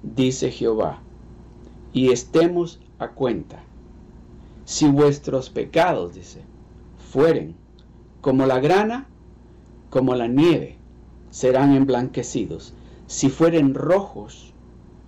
dice 0.05 0.53
Jehová, 0.53 1.03
y 1.92 2.12
estemos 2.12 2.79
a 3.01 3.09
cuenta. 3.09 3.64
Si 4.64 4.87
vuestros 4.87 5.51
pecados, 5.51 6.14
dice, 6.14 6.42
fueren 7.11 7.57
como 8.20 8.46
la 8.46 8.61
grana, 8.61 9.09
como 9.90 10.14
la 10.14 10.29
nieve, 10.29 10.77
serán 11.31 11.74
emblanquecidos. 11.74 12.72
Si 13.09 13.31
fueren 13.31 13.74
rojos 13.74 14.55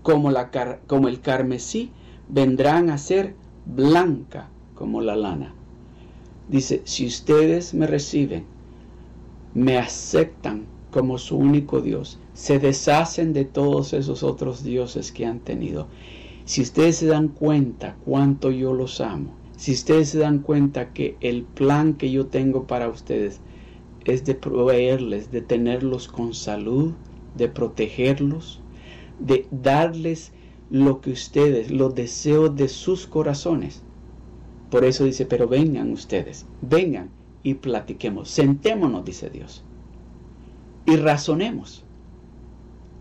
como, 0.02 0.32
la 0.32 0.50
como 0.88 1.06
el 1.06 1.20
carmesí, 1.20 1.92
vendrán 2.28 2.90
a 2.90 2.98
ser 2.98 3.36
blanca 3.66 4.48
como 4.74 5.00
la 5.00 5.14
lana. 5.14 5.54
Dice, 6.50 6.82
si 6.84 7.06
ustedes 7.06 7.74
me 7.74 7.86
reciben, 7.86 8.44
me 9.54 9.78
aceptan 9.78 10.66
como 10.90 11.16
su 11.16 11.36
único 11.36 11.80
Dios, 11.80 12.18
se 12.34 12.58
deshacen 12.58 13.32
de 13.32 13.44
todos 13.44 13.92
esos 13.92 14.24
otros 14.24 14.64
dioses 14.64 15.12
que 15.12 15.26
han 15.26 15.38
tenido. 15.38 15.86
Si 16.44 16.60
ustedes 16.60 16.96
se 16.96 17.06
dan 17.06 17.28
cuenta 17.28 17.96
cuánto 18.04 18.50
yo 18.50 18.74
los 18.74 19.00
amo, 19.00 19.32
si 19.56 19.70
ustedes 19.70 20.08
se 20.08 20.18
dan 20.18 20.40
cuenta 20.40 20.92
que 20.92 21.16
el 21.20 21.44
plan 21.44 21.94
que 21.94 22.10
yo 22.10 22.26
tengo 22.26 22.66
para 22.66 22.88
ustedes 22.88 23.38
es 24.04 24.24
de 24.24 24.34
proveerles, 24.34 25.30
de 25.30 25.42
tenerlos 25.42 26.08
con 26.08 26.34
salud, 26.34 26.94
de 27.36 27.46
protegerlos, 27.46 28.58
de 29.20 29.46
darles 29.52 30.32
lo 30.68 31.00
que 31.00 31.12
ustedes, 31.12 31.70
los 31.70 31.94
deseos 31.94 32.56
de 32.56 32.68
sus 32.68 33.06
corazones, 33.06 33.82
por 34.70 34.84
eso 34.84 35.04
dice, 35.04 35.26
pero 35.26 35.48
vengan 35.48 35.92
ustedes, 35.92 36.46
vengan 36.62 37.10
y 37.42 37.54
platiquemos, 37.54 38.30
sentémonos, 38.30 39.04
dice 39.04 39.28
Dios, 39.28 39.64
y 40.86 40.96
razonemos. 40.96 41.84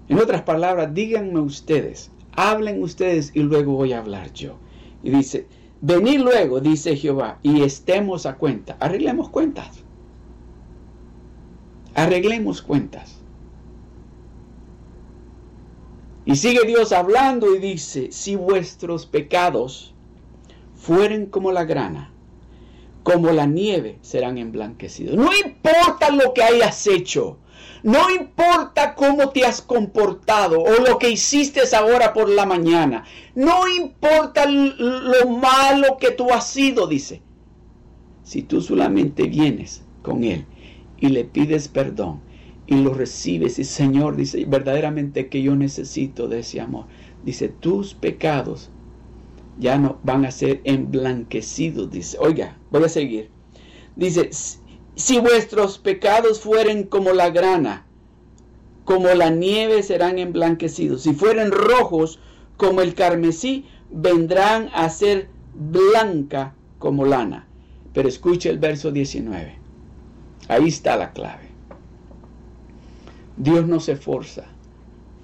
En 0.07 0.17
otras 0.17 0.41
palabras, 0.41 0.93
díganme 0.93 1.39
ustedes, 1.39 2.11
hablen 2.35 2.81
ustedes 2.81 3.31
y 3.35 3.41
luego 3.41 3.73
voy 3.73 3.93
a 3.93 3.99
hablar 3.99 4.33
yo. 4.33 4.55
Y 5.03 5.11
dice, 5.11 5.45
venid 5.81 6.19
luego, 6.19 6.59
dice 6.59 6.95
Jehová, 6.95 7.37
y 7.43 7.61
estemos 7.61 8.25
a 8.25 8.35
cuenta, 8.35 8.75
arreglemos 8.79 9.29
cuentas. 9.29 9.83
Arreglemos 11.93 12.61
cuentas. 12.61 13.19
Y 16.25 16.35
sigue 16.35 16.65
Dios 16.65 16.91
hablando 16.91 17.55
y 17.55 17.59
dice, 17.59 18.11
si 18.11 18.35
vuestros 18.35 19.05
pecados 19.05 19.93
fueren 20.79 21.25
como 21.25 21.51
la 21.51 21.65
grana, 21.65 22.11
como 23.03 23.31
la 23.31 23.45
nieve 23.45 23.99
serán 24.01 24.37
emblanquecidos. 24.37 25.15
No 25.15 25.29
importa 25.45 26.09
lo 26.09 26.33
que 26.33 26.41
hayas 26.41 26.87
hecho, 26.87 27.37
no 27.83 28.09
importa 28.09 28.95
cómo 28.95 29.29
te 29.29 29.45
has 29.45 29.61
comportado 29.61 30.61
o 30.61 30.71
lo 30.87 30.97
que 30.97 31.09
hiciste 31.09 31.61
ahora 31.75 32.13
por 32.13 32.29
la 32.29 32.45
mañana, 32.45 33.03
no 33.35 33.67
importa 33.67 34.45
lo 34.47 35.29
malo 35.29 35.97
que 35.99 36.11
tú 36.11 36.31
has 36.31 36.47
sido, 36.47 36.87
dice. 36.87 37.21
Si 38.23 38.43
tú 38.43 38.61
solamente 38.61 39.23
vienes 39.23 39.83
con 40.01 40.23
Él 40.23 40.45
y 40.97 41.09
le 41.09 41.25
pides 41.25 41.67
perdón 41.67 42.21
y 42.67 42.75
lo 42.75 42.93
recibes 42.93 43.59
y 43.59 43.63
Señor 43.63 44.15
dice 44.15 44.45
verdaderamente 44.45 45.27
que 45.27 45.41
yo 45.41 45.55
necesito 45.55 46.27
de 46.27 46.39
ese 46.39 46.61
amor, 46.61 46.85
dice 47.23 47.49
tus 47.49 47.95
pecados 47.95 48.69
ya 49.59 49.77
no 49.77 49.99
van 50.03 50.25
a 50.25 50.31
ser 50.31 50.61
emblanquecidos, 50.63 51.91
dice. 51.91 52.17
Oiga, 52.19 52.57
voy 52.71 52.83
a 52.85 52.89
seguir. 52.89 53.29
Dice, 53.95 54.29
Si 54.95 55.19
vuestros 55.19 55.77
pecados 55.77 56.39
fueren 56.39 56.83
como 56.83 57.11
la 57.11 57.29
grana, 57.29 57.85
como 58.85 59.07
la 59.09 59.29
nieve 59.29 59.83
serán 59.83 60.17
emblanquecidos. 60.17 61.03
Si 61.03 61.13
fueren 61.13 61.51
rojos 61.51 62.19
como 62.57 62.81
el 62.81 62.95
carmesí, 62.95 63.65
vendrán 63.91 64.69
a 64.73 64.89
ser 64.89 65.29
blanca 65.53 66.55
como 66.79 67.05
lana. 67.05 67.47
Pero 67.93 68.07
escuche 68.07 68.49
el 68.49 68.59
verso 68.59 68.91
19. 68.91 69.57
Ahí 70.47 70.67
está 70.69 70.95
la 70.95 71.11
clave. 71.11 71.49
Dios 73.37 73.67
no 73.67 73.79
se 73.79 73.93
esforza 73.93 74.45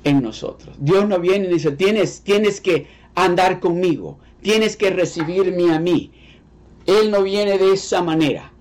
en 0.04 0.22
nosotros. 0.22 0.76
Dios 0.80 1.08
no 1.08 1.20
viene 1.20 1.48
y 1.48 1.54
dice, 1.54 1.72
tienes, 1.72 2.22
tienes 2.22 2.62
que 2.62 2.88
andar 3.16 3.60
conmigo, 3.60 4.20
tienes 4.46 4.78
que 4.78 4.92
recibirme 4.92 5.74
a 5.74 5.80
mí. 5.80 6.12
Él 6.86 7.10
no 7.10 7.24
viene 7.24 7.58
de 7.58 7.74
esa 7.74 8.04
manera. 8.04 8.54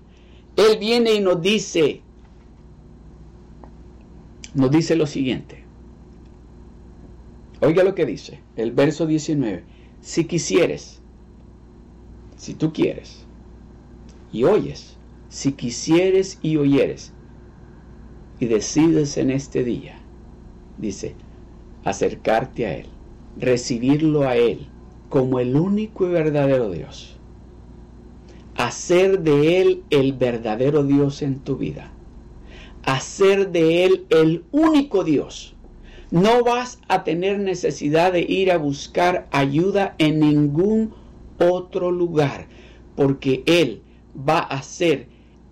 Él 0.55 0.79
viene 0.79 1.13
y 1.13 1.19
nos 1.19 1.39
dice, 1.43 2.01
nos 4.55 4.71
dice 4.71 4.95
lo 4.95 5.05
siguiente. 5.05 5.63
Oiga 7.61 7.83
lo 7.83 7.93
que 7.93 8.07
dice, 8.07 8.39
el 8.55 8.71
verso 8.71 9.05
19. 9.05 9.63
Si 10.01 10.25
quisieres, 10.25 11.03
si 12.35 12.55
tú 12.55 12.73
quieres 12.73 13.23
y 14.31 14.43
oyes, 14.43 14.97
si 15.29 15.51
quisieres 15.51 16.39
y 16.41 16.57
oyeres, 16.57 17.13
y 18.39 18.47
decides 18.47 19.17
en 19.17 19.29
este 19.29 19.63
día, 19.63 19.99
dice, 20.79 21.15
acercarte 21.83 22.65
a 22.65 22.75
Él, 22.75 22.87
recibirlo 23.37 24.23
a 24.23 24.35
Él 24.35 24.67
como 25.15 25.39
el 25.39 25.55
único 25.55 26.05
y 26.05 26.09
verdadero 26.09 26.69
Dios, 26.69 27.15
hacer 28.57 29.21
de 29.21 29.61
Él 29.61 29.83
el 29.89 30.11
verdadero 30.11 30.83
Dios 30.83 31.21
en 31.21 31.39
tu 31.39 31.55
vida, 31.55 31.93
hacer 32.83 33.49
de 33.51 33.85
Él 33.85 34.05
el 34.09 34.43
único 34.51 35.05
Dios. 35.05 35.55
No 36.11 36.43
vas 36.43 36.81
a 36.89 37.05
tener 37.05 37.39
necesidad 37.39 38.11
de 38.11 38.23
ir 38.23 38.51
a 38.51 38.57
buscar 38.57 39.29
ayuda 39.31 39.95
en 39.99 40.19
ningún 40.19 40.93
otro 41.39 41.91
lugar, 41.91 42.47
porque 42.97 43.41
Él 43.45 43.83
va 44.17 44.39
a 44.39 44.61
ser 44.63 45.07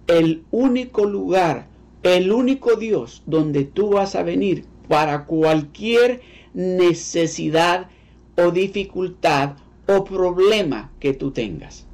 el 0.08 0.44
único 0.52 1.06
lugar, 1.06 1.70
el 2.04 2.34
único 2.34 2.76
Dios 2.76 3.24
donde 3.28 3.64
tú 3.64 3.92
vas 3.92 4.16
a 4.16 4.24
venir 4.24 4.66
para 4.90 5.24
cualquier 5.26 6.20
necesidad 6.54 7.88
o 8.36 8.52
dificultad 8.52 9.58
o 9.88 10.04
problema 10.04 10.92
que 11.00 11.14
tú 11.14 11.32
tengas. 11.32 11.86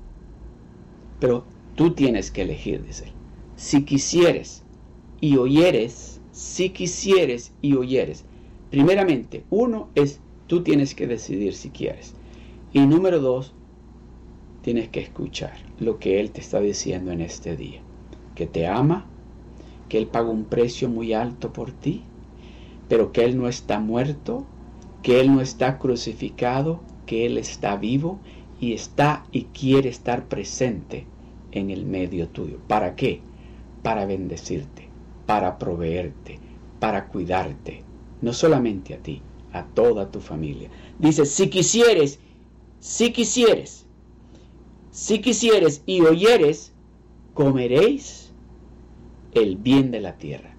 Pero 1.19 1.43
tú 1.75 1.91
tienes 1.91 2.31
que 2.31 2.43
elegir, 2.43 2.83
dice. 2.85 3.11
Si 3.55 3.83
quisieres 3.83 4.63
y 5.19 5.37
oyeres, 5.37 6.21
si 6.31 6.69
quisieres 6.69 7.51
y 7.61 7.73
oyeres. 7.73 8.25
Primeramente, 8.69 9.43
uno 9.49 9.89
es, 9.95 10.19
tú 10.47 10.63
tienes 10.63 10.95
que 10.95 11.07
decidir 11.07 11.53
si 11.53 11.69
quieres. 11.69 12.13
Y 12.71 12.79
número 12.81 13.19
dos, 13.19 13.53
tienes 14.61 14.89
que 14.89 15.01
escuchar 15.01 15.53
lo 15.79 15.99
que 15.99 16.19
Él 16.19 16.31
te 16.31 16.41
está 16.41 16.59
diciendo 16.59 17.11
en 17.11 17.21
este 17.21 17.57
día. 17.57 17.81
Que 18.35 18.45
te 18.45 18.67
ama, 18.67 19.05
que 19.89 19.97
Él 19.97 20.07
paga 20.07 20.29
un 20.29 20.45
precio 20.45 20.87
muy 20.87 21.13
alto 21.13 21.51
por 21.51 21.71
ti, 21.71 22.03
pero 22.87 23.11
que 23.11 23.25
Él 23.25 23.37
no 23.37 23.47
está 23.47 23.79
muerto, 23.79 24.45
que 25.01 25.19
Él 25.19 25.33
no 25.33 25.41
está 25.41 25.77
crucificado, 25.79 26.81
que 27.05 27.25
Él 27.25 27.37
está 27.37 27.75
vivo 27.75 28.19
y 28.59 28.73
está 28.73 29.25
y 29.31 29.45
quiere 29.45 29.89
estar 29.89 30.27
presente 30.27 31.05
en 31.51 31.69
el 31.69 31.85
medio 31.85 32.27
tuyo. 32.27 32.59
¿Para 32.67 32.95
qué? 32.95 33.21
Para 33.81 34.05
bendecirte, 34.05 34.89
para 35.25 35.57
proveerte, 35.57 36.39
para 36.79 37.07
cuidarte, 37.07 37.83
no 38.21 38.33
solamente 38.33 38.93
a 38.93 38.97
ti, 38.97 39.21
a 39.53 39.65
toda 39.65 40.11
tu 40.11 40.19
familia. 40.19 40.69
Dice, 40.99 41.25
si 41.25 41.49
quisieres, 41.49 42.19
si 42.79 43.11
quisieres, 43.11 43.85
si 44.91 45.21
quisieres 45.21 45.83
y 45.85 46.01
oyeres, 46.01 46.73
comeréis 47.33 48.31
el 49.33 49.55
bien 49.55 49.91
de 49.91 50.01
la 50.01 50.17
tierra. 50.17 50.55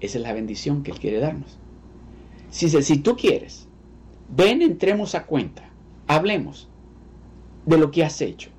Esa 0.00 0.18
es 0.18 0.22
la 0.22 0.32
bendición 0.32 0.82
que 0.82 0.90
Él 0.90 0.98
quiere 0.98 1.20
darnos. 1.20 1.58
Si, 2.50 2.68
si 2.68 2.98
tú 2.98 3.16
quieres, 3.16 3.68
ven, 4.28 4.62
entremos 4.62 5.14
a 5.14 5.26
cuenta, 5.26 5.70
hablemos 6.06 6.68
de 7.66 7.78
lo 7.78 7.90
que 7.90 8.04
has 8.04 8.20
hecho. 8.20 8.50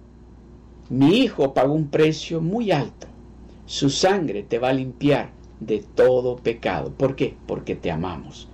Mi 0.89 1.17
hijo 1.17 1.53
pagó 1.53 1.73
un 1.73 1.87
precio 1.87 2.41
muy 2.41 2.71
alto. 2.71 3.07
Su 3.65 3.89
sangre 3.89 4.43
te 4.43 4.59
va 4.59 4.69
a 4.69 4.73
limpiar 4.73 5.31
de 5.59 5.79
todo 5.79 6.35
pecado. 6.35 6.91
¿Por 6.91 7.15
qué? 7.15 7.35
Porque 7.47 7.75
te 7.75 7.91
amamos 7.91 8.47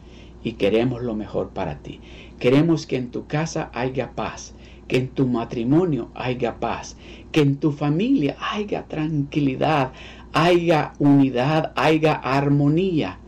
y 0.44 0.54
queremos 0.54 1.02
lo 1.02 1.16
mejor 1.16 1.50
para 1.50 1.80
ti. 1.80 2.00
Queremos 2.40 2.88
que 2.88 2.98
en 2.98 3.12
tu 3.12 3.28
casa 3.28 3.70
haya 3.74 4.12
paz, 4.12 4.54
que 4.88 4.98
en 4.98 5.10
tu 5.10 5.28
matrimonio 5.28 6.10
haya 6.16 6.60
paz, 6.60 6.98
que 7.32 7.42
en 7.42 7.58
tu 7.58 7.72
familia 7.72 8.36
haya 8.40 8.88
tranquilidad, 8.88 9.92
haya 10.34 10.94
unidad, 11.00 11.74
haya 11.76 12.14
armonía. 12.14 13.20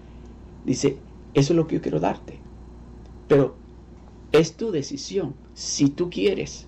Dice, 0.65 0.97
eso 1.33 1.53
es 1.53 1.57
lo 1.57 1.67
que 1.67 1.75
yo 1.75 1.81
quiero 1.81 1.99
darte. 1.99 2.39
Pero 3.27 3.55
es 4.33 4.55
tu 4.57 4.71
decisión, 4.71 5.35
si 5.53 5.89
tú 5.89 6.09
quieres, 6.09 6.67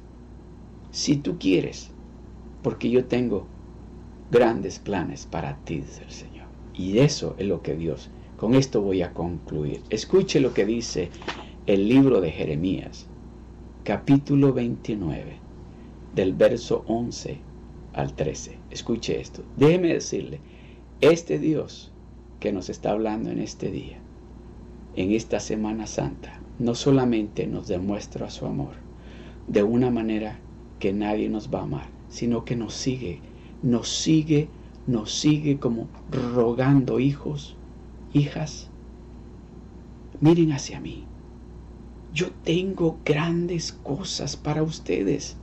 si 0.91 1.17
tú 1.17 1.39
quieres, 1.39 1.89
porque 2.62 2.91
yo 2.91 3.06
tengo 3.06 3.47
grandes 4.30 4.78
planes 4.78 5.25
para 5.25 5.58
ti, 5.65 5.78
dice 5.78 6.04
el 6.04 6.12
Señor. 6.12 6.45
Y 6.75 6.99
eso 6.99 7.36
es 7.39 7.47
lo 7.47 7.63
que 7.63 7.75
Dios, 7.75 8.12
con 8.38 8.54
esto 8.54 8.82
voy 8.82 9.01
a 9.01 9.13
concluir. 9.13 9.82
Escuche 9.89 10.39
lo 10.39 10.54
que 10.54 10.63
dice 10.63 11.10
el 11.65 11.89
libro 11.89 12.21
de 12.21 12.30
Jeremías, 12.30 13.08
capítulo 13.84 14.54
29, 14.54 15.38
del 16.13 16.34
verso 16.34 16.84
11 16.86 17.39
al 17.93 18.13
13. 18.13 18.60
Escuche 18.69 19.19
esto. 19.19 19.41
Déjeme 19.58 19.91
decirle, 19.91 20.39
este 21.01 21.39
Dios 21.39 21.91
que 22.39 22.54
nos 22.54 22.69
está 22.69 22.91
hablando 22.91 23.32
en 23.32 23.39
este 23.39 23.71
día, 23.71 23.97
en 24.95 25.13
esta 25.13 25.39
Semana 25.39 25.88
Santa 25.88 26.45
no 26.60 26.76
solamente 26.76 27.48
nos 27.48 27.68
demuestra 27.68 28.30
su 28.30 28.46
amor 28.46 28.74
de 29.48 29.63
una 29.63 29.91
manera 29.91 30.39
que 30.80 30.94
nadie 30.94 31.30
nos 31.30 31.54
va 31.54 31.60
a 31.60 31.63
amar, 31.63 31.88
sino 32.10 32.46
que 32.46 32.56
nos 32.56 32.74
sigue, 32.74 33.20
nos 33.62 33.89
sigue, 33.89 34.48
nos 34.88 35.12
sigue 35.12 35.60
como 35.60 35.88
rogando 36.12 37.00
hijos, 37.00 37.56
hijas, 38.13 38.70
miren 40.22 40.52
hacia 40.52 40.80
mí. 40.80 41.06
Yo 42.13 42.32
tengo 42.44 42.98
grandes 43.04 43.74
cosas 43.74 44.38
para 44.38 44.63
ustedes. 44.63 45.36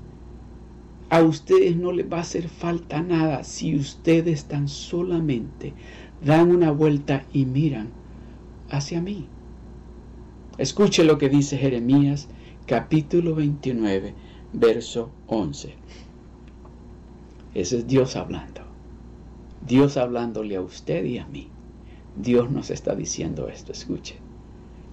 A 1.10 1.22
ustedes 1.22 1.76
no 1.76 1.92
les 1.92 2.10
va 2.10 2.18
a 2.18 2.22
hacer 2.22 2.48
falta 2.48 3.02
nada 3.02 3.44
si 3.44 3.76
ustedes 3.76 4.46
tan 4.46 4.68
solamente 4.68 5.74
dan 6.24 6.50
una 6.50 6.70
vuelta 6.70 7.26
y 7.32 7.44
miran 7.44 7.90
hacia 8.70 9.02
mí. 9.02 9.26
Escuche 10.58 11.02
lo 11.02 11.16
que 11.16 11.30
dice 11.30 11.56
Jeremías 11.56 12.28
capítulo 12.66 13.34
29, 13.34 14.12
verso 14.52 15.10
11. 15.26 15.74
Ese 17.54 17.78
es 17.78 17.86
Dios 17.86 18.16
hablando. 18.16 18.60
Dios 19.66 19.96
hablándole 19.96 20.56
a 20.56 20.60
usted 20.60 21.06
y 21.06 21.16
a 21.16 21.26
mí. 21.26 21.48
Dios 22.16 22.50
nos 22.50 22.70
está 22.70 22.94
diciendo 22.94 23.48
esto, 23.48 23.72
escuche. 23.72 24.16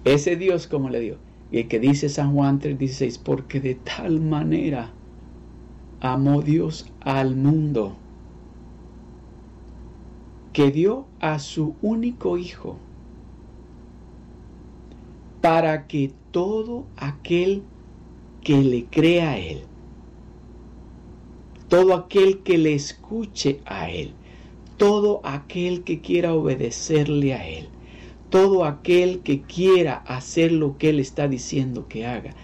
Ese 0.04 0.36
Dios, 0.36 0.66
como 0.66 0.88
le 0.88 0.98
digo, 0.98 1.16
el 1.52 1.68
que 1.68 1.78
dice 1.78 2.08
San 2.08 2.32
Juan 2.32 2.58
3:16, 2.58 3.18
porque 3.22 3.60
de 3.60 3.74
tal 3.74 4.18
manera 4.18 4.92
amó 6.00 6.40
Dios 6.40 6.90
al 7.00 7.36
mundo, 7.36 7.96
que 10.54 10.70
dio 10.70 11.04
a 11.20 11.38
su 11.38 11.74
único 11.82 12.38
Hijo 12.38 12.78
para 15.40 15.86
que 15.86 16.12
todo 16.30 16.86
aquel 16.96 17.62
que 18.42 18.60
le 18.60 18.84
crea 18.86 19.32
a 19.32 19.38
Él, 19.38 19.62
todo 21.68 21.94
aquel 21.94 22.40
que 22.40 22.58
le 22.58 22.74
escuche 22.74 23.60
a 23.64 23.90
Él, 23.90 24.12
todo 24.76 25.20
aquel 25.24 25.82
que 25.84 26.00
quiera 26.00 26.34
obedecerle 26.34 27.34
a 27.34 27.48
Él, 27.48 27.68
todo 28.28 28.64
aquel 28.64 29.20
que 29.20 29.42
quiera 29.42 29.96
hacer 30.06 30.52
lo 30.52 30.78
que 30.78 30.90
Él 30.90 31.00
está 31.00 31.28
diciendo 31.28 31.86
que 31.88 32.06
haga, 32.06 32.34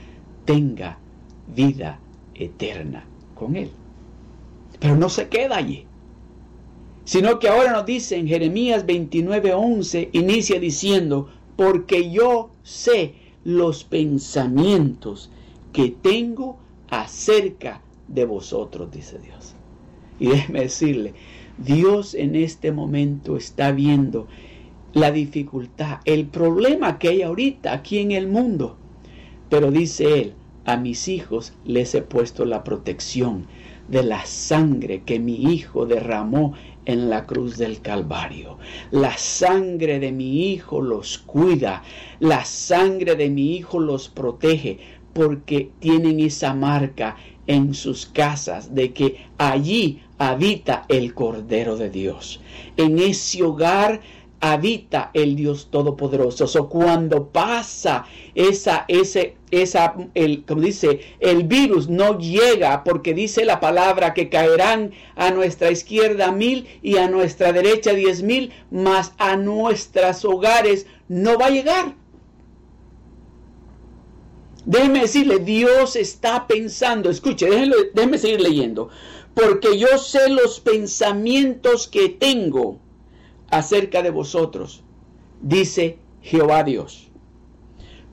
tenga 0.44 0.98
vida 1.54 1.98
eterna 2.34 3.04
con 3.34 3.56
Él. 3.56 3.70
Pero 4.80 4.96
no 4.96 5.08
se 5.08 5.28
queda 5.28 5.56
allí, 5.56 5.86
sino 7.04 7.38
que 7.38 7.48
ahora 7.48 7.72
nos 7.72 7.86
dice 7.86 8.16
en 8.16 8.28
Jeremías 8.28 8.84
29:11, 8.86 10.10
inicia 10.12 10.60
diciendo, 10.60 11.28
porque 11.56 12.10
yo 12.10 12.50
sé 12.66 13.14
los 13.44 13.84
pensamientos 13.84 15.30
que 15.72 15.90
tengo 15.90 16.58
acerca 16.90 17.80
de 18.08 18.24
vosotros, 18.24 18.90
dice 18.90 19.20
Dios. 19.20 19.54
Y 20.18 20.26
déjeme 20.26 20.62
decirle, 20.62 21.14
Dios 21.58 22.14
en 22.14 22.34
este 22.34 22.72
momento 22.72 23.36
está 23.36 23.70
viendo 23.70 24.26
la 24.92 25.12
dificultad, 25.12 26.00
el 26.06 26.26
problema 26.26 26.98
que 26.98 27.08
hay 27.08 27.22
ahorita 27.22 27.72
aquí 27.72 27.98
en 27.98 28.10
el 28.10 28.26
mundo. 28.26 28.76
Pero 29.48 29.70
dice 29.70 30.20
Él, 30.20 30.34
a 30.64 30.76
mis 30.76 31.06
hijos 31.06 31.52
les 31.64 31.94
he 31.94 32.02
puesto 32.02 32.44
la 32.44 32.64
protección 32.64 33.46
de 33.86 34.02
la 34.02 34.26
sangre 34.26 35.02
que 35.02 35.20
mi 35.20 35.36
Hijo 35.52 35.86
derramó 35.86 36.54
en 36.86 37.10
la 37.10 37.26
cruz 37.26 37.58
del 37.58 37.80
Calvario. 37.80 38.58
La 38.90 39.16
sangre 39.18 39.98
de 39.98 40.12
mi 40.12 40.52
Hijo 40.52 40.80
los 40.80 41.18
cuida, 41.18 41.82
la 42.20 42.44
sangre 42.44 43.16
de 43.16 43.28
mi 43.28 43.56
Hijo 43.56 43.78
los 43.78 44.08
protege, 44.08 44.78
porque 45.12 45.70
tienen 45.80 46.20
esa 46.20 46.54
marca 46.54 47.16
en 47.46 47.74
sus 47.74 48.06
casas 48.06 48.74
de 48.74 48.92
que 48.92 49.26
allí 49.38 50.00
habita 50.18 50.84
el 50.88 51.14
Cordero 51.14 51.76
de 51.76 51.90
Dios. 51.90 52.40
En 52.76 52.98
ese 52.98 53.42
hogar 53.42 54.00
habita 54.52 55.10
el 55.14 55.36
Dios 55.36 55.68
Todopoderoso. 55.70 56.46
O 56.60 56.68
cuando 56.68 57.28
pasa 57.28 58.06
esa, 58.34 58.84
ese, 58.88 59.36
esa, 59.50 59.94
el, 60.14 60.44
como 60.44 60.62
dice, 60.62 61.00
el 61.20 61.44
virus 61.44 61.88
no 61.88 62.18
llega 62.18 62.84
porque 62.84 63.14
dice 63.14 63.44
la 63.44 63.60
palabra 63.60 64.14
que 64.14 64.28
caerán 64.28 64.92
a 65.16 65.30
nuestra 65.30 65.70
izquierda 65.70 66.32
mil 66.32 66.66
y 66.82 66.96
a 66.96 67.08
nuestra 67.08 67.52
derecha 67.52 67.92
diez 67.92 68.22
mil, 68.22 68.52
mas 68.70 69.12
a 69.18 69.36
nuestros 69.36 70.24
hogares 70.24 70.86
no 71.08 71.38
va 71.38 71.46
a 71.46 71.50
llegar. 71.50 71.94
Déjeme 74.64 75.02
decirle, 75.02 75.38
Dios 75.38 75.94
está 75.94 76.46
pensando, 76.48 77.08
escuche, 77.08 77.48
déjeme 77.94 78.18
seguir 78.18 78.40
leyendo, 78.40 78.88
porque 79.32 79.78
yo 79.78 79.96
sé 79.98 80.28
los 80.28 80.58
pensamientos 80.58 81.86
que 81.86 82.08
tengo 82.08 82.80
acerca 83.50 84.02
de 84.02 84.10
vosotros, 84.10 84.82
dice 85.40 85.98
Jehová 86.22 86.64
Dios. 86.64 87.08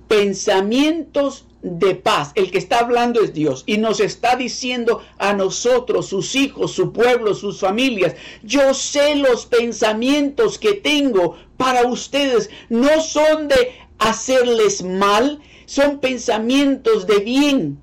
Pensamientos 0.08 1.46
de 1.64 1.96
paz. 1.96 2.34
El 2.36 2.52
que 2.52 2.58
está 2.58 2.80
hablando 2.80 3.22
es 3.22 3.34
Dios 3.34 3.64
y 3.66 3.78
nos 3.78 4.02
está 4.02 4.36
diciendo 4.36 5.02
a 5.18 5.34
nosotros, 5.34 6.08
sus 6.08 6.36
hijos, 6.36 6.72
su 6.72 6.92
pueblo, 6.92 7.34
sus 7.34 7.60
familias, 7.60 8.16
yo 8.44 8.74
sé 8.74 9.16
los 9.16 9.46
pensamientos 9.46 10.60
que 10.60 10.74
tengo 10.74 11.38
para 11.58 11.88
ustedes. 11.88 12.50
No 12.70 13.02
son 13.02 13.48
de 13.48 13.72
hacerles 13.98 14.84
mal, 14.84 15.40
son 15.66 16.00
pensamientos 16.00 17.08
de 17.08 17.20
bien. 17.20 17.80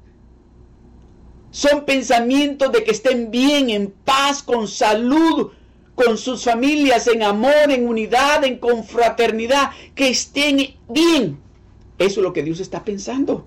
Son 1.50 1.84
pensamientos 1.84 2.70
de 2.70 2.84
que 2.84 2.92
estén 2.92 3.30
bien, 3.30 3.70
en 3.70 3.90
paz, 4.04 4.42
con 4.42 4.68
salud, 4.68 5.50
con 6.02 6.16
sus 6.16 6.44
familias, 6.44 7.06
en 7.08 7.22
amor, 7.22 7.70
en 7.70 7.86
unidad, 7.86 8.44
en 8.44 8.58
confraternidad, 8.58 9.70
que 9.94 10.08
estén 10.08 10.76
bien. 10.88 11.38
Eso 11.98 12.20
es 12.20 12.24
lo 12.24 12.32
que 12.32 12.42
Dios 12.42 12.60
está 12.60 12.84
pensando. 12.84 13.44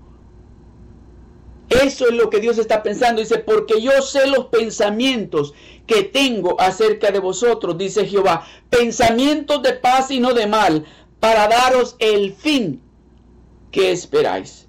Eso 1.68 2.06
es 2.06 2.14
lo 2.14 2.30
que 2.30 2.38
Dios 2.40 2.58
está 2.58 2.82
pensando. 2.82 3.20
Dice, 3.20 3.38
porque 3.38 3.82
yo 3.82 4.00
sé 4.02 4.28
los 4.28 4.46
pensamientos 4.46 5.54
que 5.86 6.04
tengo 6.04 6.60
acerca 6.60 7.10
de 7.10 7.18
vosotros, 7.18 7.76
dice 7.76 8.06
Jehová, 8.06 8.46
pensamientos 8.70 9.62
de 9.62 9.72
paz 9.72 10.10
y 10.10 10.20
no 10.20 10.32
de 10.32 10.46
mal, 10.46 10.84
para 11.18 11.48
daros 11.48 11.96
el 11.98 12.32
fin 12.34 12.80
que 13.72 13.90
esperáis. 13.90 14.68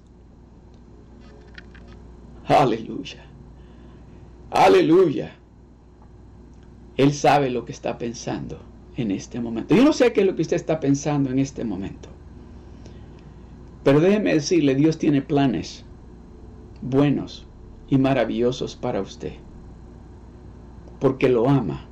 Aleluya. 2.46 3.24
Aleluya. 4.50 5.35
Él 6.96 7.12
sabe 7.12 7.50
lo 7.50 7.64
que 7.64 7.72
está 7.72 7.98
pensando 7.98 8.58
en 8.96 9.10
este 9.10 9.40
momento. 9.40 9.74
Yo 9.74 9.84
no 9.84 9.92
sé 9.92 10.12
qué 10.12 10.22
es 10.22 10.26
lo 10.26 10.34
que 10.34 10.42
usted 10.42 10.56
está 10.56 10.80
pensando 10.80 11.30
en 11.30 11.38
este 11.38 11.64
momento. 11.64 12.08
Pero 13.84 14.00
déjeme 14.00 14.34
decirle, 14.34 14.74
Dios 14.74 14.98
tiene 14.98 15.22
planes 15.22 15.84
buenos 16.80 17.46
y 17.88 17.98
maravillosos 17.98 18.74
para 18.76 19.00
usted. 19.00 19.34
Porque 20.98 21.28
lo 21.28 21.48
ama. 21.48 21.86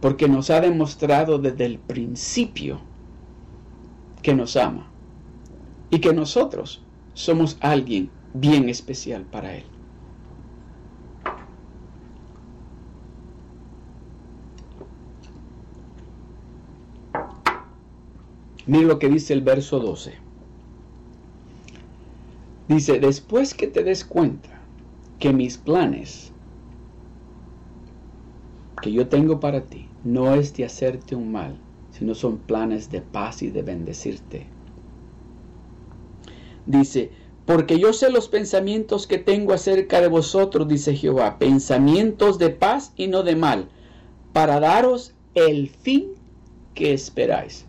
Porque 0.00 0.28
nos 0.28 0.50
ha 0.50 0.60
demostrado 0.60 1.38
desde 1.38 1.66
el 1.66 1.78
principio 1.78 2.80
que 4.22 4.34
nos 4.34 4.56
ama. 4.56 4.90
Y 5.90 5.98
que 5.98 6.12
nosotros 6.12 6.82
somos 7.14 7.56
alguien 7.60 8.10
bien 8.32 8.68
especial 8.68 9.24
para 9.24 9.56
Él. 9.56 9.64
Mira 18.66 18.86
lo 18.86 18.98
que 18.98 19.08
dice 19.08 19.32
el 19.34 19.42
verso 19.42 19.78
12. 19.78 20.14
Dice, 22.68 22.98
después 22.98 23.52
que 23.52 23.66
te 23.66 23.84
des 23.84 24.04
cuenta 24.04 24.48
que 25.18 25.32
mis 25.32 25.58
planes 25.58 26.32
que 28.80 28.90
yo 28.90 29.08
tengo 29.08 29.38
para 29.40 29.62
ti 29.62 29.88
no 30.02 30.34
es 30.34 30.54
de 30.54 30.64
hacerte 30.64 31.14
un 31.14 31.30
mal, 31.30 31.58
sino 31.90 32.14
son 32.14 32.38
planes 32.38 32.90
de 32.90 33.02
paz 33.02 33.42
y 33.42 33.50
de 33.50 33.62
bendecirte. 33.62 34.46
Dice, 36.66 37.10
porque 37.44 37.78
yo 37.78 37.92
sé 37.92 38.10
los 38.10 38.28
pensamientos 38.28 39.06
que 39.06 39.18
tengo 39.18 39.52
acerca 39.52 40.00
de 40.00 40.08
vosotros, 40.08 40.66
dice 40.66 40.96
Jehová, 40.96 41.38
pensamientos 41.38 42.38
de 42.38 42.48
paz 42.50 42.92
y 42.96 43.08
no 43.08 43.22
de 43.22 43.36
mal, 43.36 43.68
para 44.32 44.60
daros 44.60 45.14
el 45.34 45.68
fin 45.68 46.12
que 46.74 46.94
esperáis. 46.94 47.66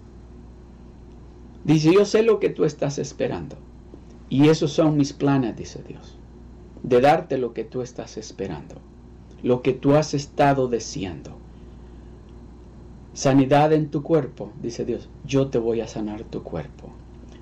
Dice, 1.66 1.91
yo 1.91 2.05
sé 2.05 2.22
lo 2.22 2.39
que 2.39 2.49
tú 2.49 2.63
estás 2.63 2.99
esperando. 2.99 3.57
Y 4.30 4.49
esos 4.49 4.72
son 4.72 4.97
mis 4.97 5.13
planes, 5.13 5.57
dice 5.57 5.82
Dios. 5.86 6.16
De 6.84 7.01
darte 7.01 7.39
lo 7.39 7.53
que 7.53 7.63
tú 7.63 7.82
estás 7.82 8.18
esperando. 8.18 8.76
Lo 9.41 9.63
que 9.63 9.74
tú 9.74 9.95
has 9.95 10.13
estado 10.13 10.68
deseando. 10.68 11.32
Sanidad 13.13 13.74
en 13.74 13.89
tu 13.89 14.03
cuerpo, 14.03 14.51
dice 14.61 14.86
Dios. 14.86 15.09
Yo 15.26 15.47
te 15.47 15.57
voy 15.57 15.82
a 15.82 15.88
sanar 15.88 16.24
tu 16.24 16.43
cuerpo. 16.43 16.89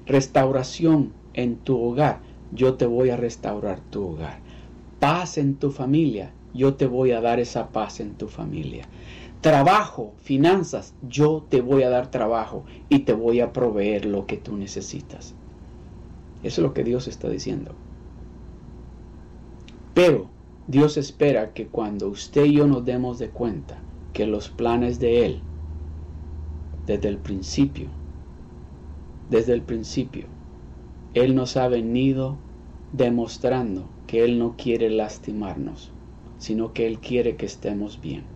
Restauración 0.06 1.12
en 1.34 1.58
tu 1.58 1.78
hogar. 1.82 2.22
Yo 2.54 2.76
te 2.76 2.86
voy 2.86 3.10
a 3.10 3.18
restaurar 3.18 3.82
tu 3.90 4.08
hogar. 4.08 4.40
Paz 5.02 5.38
en 5.38 5.56
tu 5.56 5.70
familia. 5.70 6.32
Yo 6.54 6.76
te 6.76 6.86
voy 6.86 7.12
a 7.12 7.20
dar 7.20 7.42
esa 7.42 7.74
paz 7.74 8.00
en 8.00 8.14
tu 8.14 8.30
familia 8.30 8.88
trabajo, 9.44 10.14
finanzas, 10.20 10.96
yo 11.08 11.46
te 11.50 11.62
voy 11.62 11.84
a 11.84 11.90
dar 11.90 12.10
trabajo 12.10 12.64
y 12.88 13.00
te 13.00 13.12
voy 13.12 13.42
a 13.42 13.52
proveer 13.52 14.06
lo 14.06 14.26
que 14.26 14.38
tú 14.38 14.56
necesitas. 14.56 15.36
Eso 16.44 16.62
es 16.62 16.66
lo 16.66 16.74
que 16.74 16.86
Dios 16.86 17.10
está 17.10 17.30
diciendo. 17.30 17.74
Pero 19.94 20.30
Dios 20.68 20.96
espera 20.96 21.52
que 21.52 21.68
cuando 21.68 22.08
usted 22.08 22.46
y 22.46 22.54
yo 22.54 22.68
nos 22.68 22.86
demos 22.86 23.20
de 23.20 23.32
cuenta 23.32 23.78
que 24.14 24.26
los 24.26 24.48
planes 24.48 25.00
de 25.00 25.26
Él, 25.26 25.42
desde 26.88 27.10
el 27.10 27.18
principio, 27.18 27.90
desde 29.30 29.52
el 29.52 29.62
principio, 29.62 30.26
Él 31.14 31.36
nos 31.36 31.58
ha 31.58 31.68
venido 31.68 32.38
demostrando 32.94 33.90
que 34.08 34.24
Él 34.24 34.40
no 34.40 34.56
quiere 34.56 34.90
lastimarnos, 34.90 35.92
sino 36.38 36.72
que 36.72 36.88
Él 36.88 37.00
quiere 37.00 37.36
que 37.36 37.46
estemos 37.46 38.00
bien. 38.00 38.33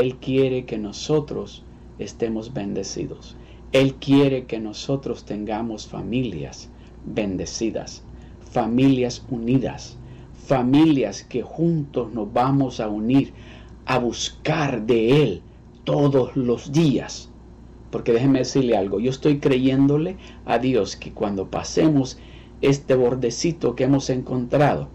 Él 0.00 0.16
quiere 0.16 0.66
que 0.66 0.76
nosotros 0.76 1.64
estemos 1.98 2.52
bendecidos. 2.52 3.36
Él 3.72 3.94
quiere 3.94 4.44
que 4.44 4.60
nosotros 4.60 5.24
tengamos 5.24 5.86
familias 5.86 6.68
bendecidas, 7.06 8.02
familias 8.52 9.24
unidas, 9.30 9.96
familias 10.46 11.22
que 11.22 11.42
juntos 11.42 12.12
nos 12.12 12.32
vamos 12.32 12.78
a 12.80 12.88
unir 12.88 13.32
a 13.86 13.98
buscar 13.98 14.84
de 14.84 15.22
Él 15.22 15.42
todos 15.84 16.36
los 16.36 16.72
días. 16.72 17.30
Porque 17.90 18.12
déjeme 18.12 18.40
decirle 18.40 18.76
algo, 18.76 19.00
yo 19.00 19.10
estoy 19.10 19.38
creyéndole 19.38 20.16
a 20.44 20.58
Dios 20.58 20.96
que 20.96 21.12
cuando 21.12 21.50
pasemos 21.50 22.18
este 22.60 22.94
bordecito 22.94 23.74
que 23.74 23.84
hemos 23.84 24.10
encontrado, 24.10 24.88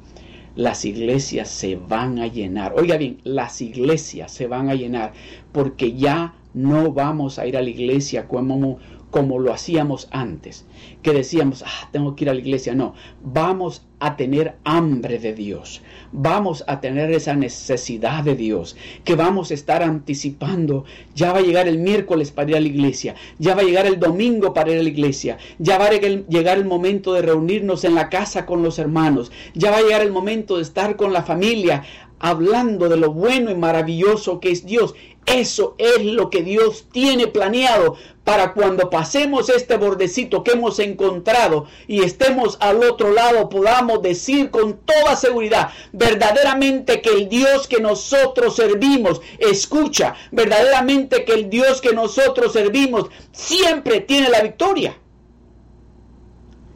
las 0.56 0.86
iglesias 0.86 1.50
se 1.50 1.76
van 1.76 2.20
a 2.20 2.28
llenar. 2.28 2.74
Oiga 2.76 2.98
bien, 2.98 3.20
las 3.24 3.62
iglesias 3.62 4.32
se 4.32 4.48
van 4.48 4.70
a 4.70 4.76
llenar 4.76 5.14
porque 5.52 5.94
ya 5.94 6.34
no 6.54 6.92
vamos 6.92 7.40
a 7.40 7.48
ir 7.48 7.56
a 7.58 7.62
la 7.62 7.70
iglesia 7.70 8.28
como, 8.28 8.80
como 9.12 9.40
lo 9.40 9.54
hacíamos 9.54 10.08
antes, 10.12 10.66
que 11.04 11.12
decíamos, 11.12 11.64
ah, 11.68 11.90
tengo 11.92 12.16
que 12.16 12.24
ir 12.24 12.30
a 12.30 12.34
la 12.34 12.40
iglesia. 12.40 12.74
No, 12.74 12.96
vamos 13.22 13.86
a 14.00 14.16
tener 14.16 14.56
hambre 14.64 15.20
de 15.20 15.34
Dios, 15.34 15.82
vamos 16.12 16.64
a 16.66 16.80
tener 16.80 17.12
esa 17.12 17.36
necesidad 17.36 18.24
de 18.24 18.36
Dios, 18.36 18.76
que 19.04 19.16
vamos 19.16 19.52
a 19.52 19.54
estar 19.54 19.84
anticipando. 19.84 20.86
Ya 21.14 21.34
va 21.34 21.40
a 21.40 21.44
llegar 21.44 21.68
el 21.68 21.78
miércoles 21.78 22.32
para 22.32 22.52
ir 22.52 22.58
a 22.58 22.62
la 22.62 22.68
iglesia, 22.68 23.16
ya 23.38 23.54
va 23.54 23.62
a 23.62 23.66
llegar 23.66 23.86
el 23.86 24.00
domingo 24.00 24.54
para 24.54 24.72
ir 24.72 24.80
a 24.80 24.84
la 24.84 24.90
iglesia, 24.90 25.38
ya 25.60 25.78
va 25.78 25.88
a 25.88 25.92
llegar 25.92 26.58
el 26.58 26.66
momento 26.66 27.14
de 27.14 27.22
reunirnos 27.22 27.84
en 27.84 27.96
la 27.96 28.10
casa 28.10 28.46
con 28.46 28.64
los 28.64 28.80
hermanos, 28.80 29.32
ya 29.54 29.72
va 29.72 29.78
a 29.78 29.82
llegar 29.82 30.02
el 30.02 30.12
momento 30.12 30.56
de 30.56 30.64
estar 30.64 30.96
con 30.96 31.14
la 31.14 31.22
familia 31.22 31.84
hablando 32.22 32.88
de 32.88 32.98
lo 32.98 33.12
bueno 33.12 33.52
y 33.52 33.56
maravilloso 33.56 34.40
que 34.40 34.52
es 34.52 34.66
Dios. 34.66 34.94
Eso 35.26 35.76
es 35.78 36.04
lo 36.04 36.30
que 36.30 36.42
Dios 36.44 36.88
tiene 36.92 37.28
planeado 37.28 37.96
para 38.32 38.54
cuando 38.54 38.90
pasemos 38.90 39.50
este 39.50 39.76
bordecito 39.76 40.42
que 40.42 40.52
hemos 40.52 40.80
encontrado 40.80 41.66
y 41.86 42.02
estemos 42.02 42.56
al 42.62 42.82
otro 42.82 43.12
lado, 43.12 43.50
podamos 43.50 44.02
decir 44.02 44.50
con 44.50 44.78
toda 44.78 45.18
seguridad 45.18 45.72
verdaderamente 45.92 47.02
que 47.02 47.10
el 47.10 47.28
Dios 47.28 47.68
que 47.68 47.82
nosotros 47.82 48.56
servimos 48.56 49.20
escucha, 49.38 50.16
verdaderamente 50.32 51.26
que 51.26 51.34
el 51.34 51.50
Dios 51.50 51.82
que 51.82 51.92
nosotros 51.92 52.54
servimos 52.54 53.10
siempre 53.34 54.00
tiene 54.00 54.30
la 54.30 54.44
victoria. 54.44 54.98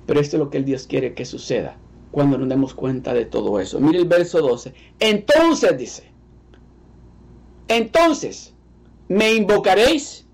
Pero 0.06 0.20
esto 0.20 0.36
es 0.36 0.40
lo 0.42 0.50
que 0.50 0.58
el 0.58 0.66
Dios 0.66 0.88
quiere 0.88 1.14
que 1.14 1.24
suceda 1.24 1.78
cuando 2.12 2.38
nos 2.38 2.50
demos 2.50 2.74
cuenta 2.74 3.14
de 3.14 3.24
todo 3.24 3.62
eso. 3.62 3.80
Mire 3.80 4.00
el 4.00 4.10
verso 4.10 4.42
12. 4.42 4.74
Entonces 5.00 5.78
dice, 5.78 6.04
entonces 7.70 8.54
me 9.08 9.34
invocaréis 9.34 10.25